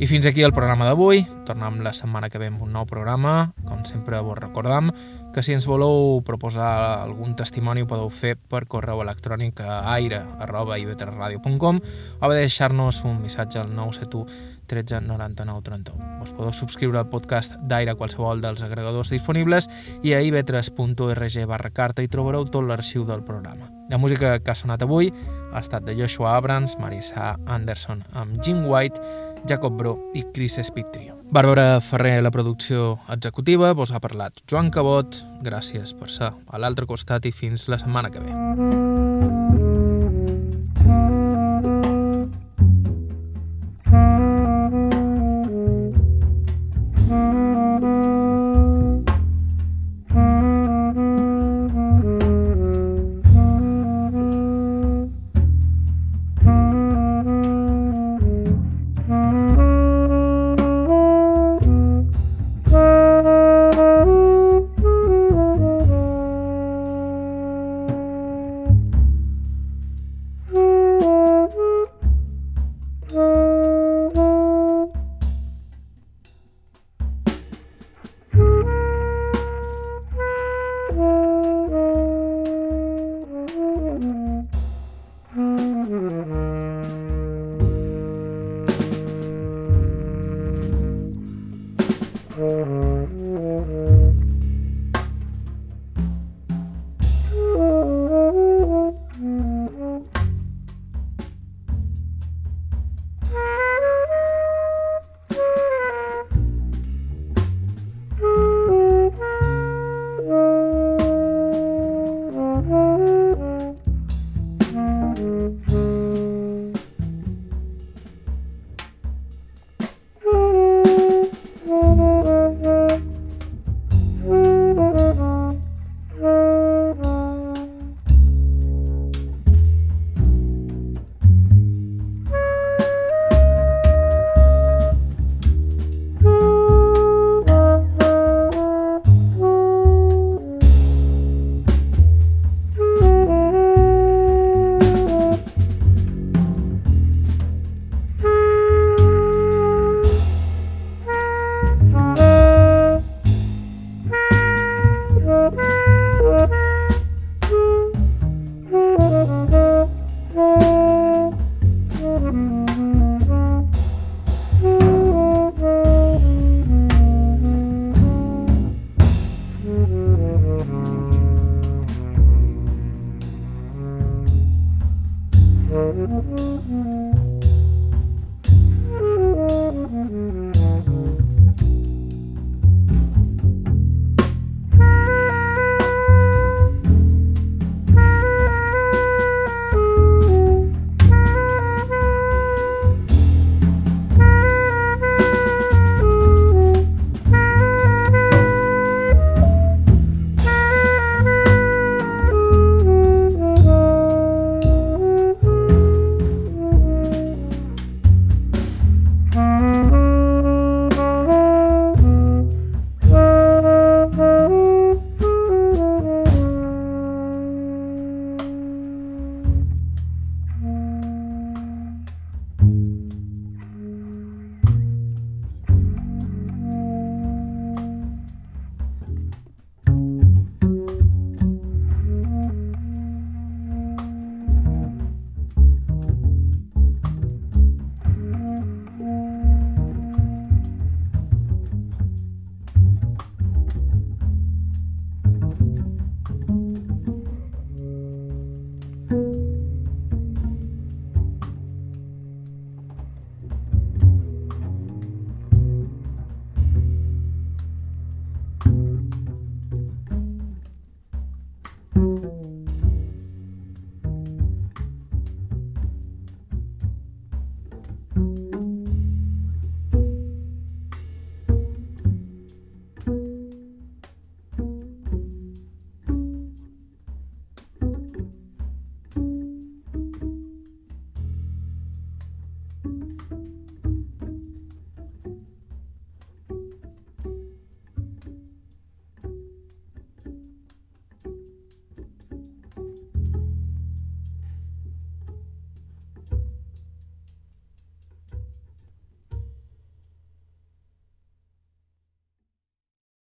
[0.00, 1.26] I fins aquí el programa d'avui.
[1.44, 3.52] Tornem la setmana que ve amb un nou programa.
[3.66, 4.88] Com sempre vos recordam
[5.34, 11.82] que si ens voleu proposar algun testimoni ho podeu fer per correu electrònic a aire.ivetresradio.com
[12.16, 16.22] o bé deixar-nos un missatge al 971 13 99 31.
[16.22, 19.68] Us podeu subscriure al podcast d'Aire a qualsevol dels agregadors disponibles
[20.06, 23.68] i a ivetres.org barra carta hi trobareu tot l'arxiu del programa.
[23.90, 25.10] La música que ha sonat avui
[25.50, 29.02] ha estat de Joshua Abrams, Marissa Anderson amb Jim White
[29.48, 31.16] Jacob Bro i Chris Spittrio.
[31.30, 35.22] Bàrbara Ferrer, la producció executiva, vos ha parlat Joan Cabot.
[35.46, 39.59] Gràcies per ser a l'altre costat i fins la setmana que ve.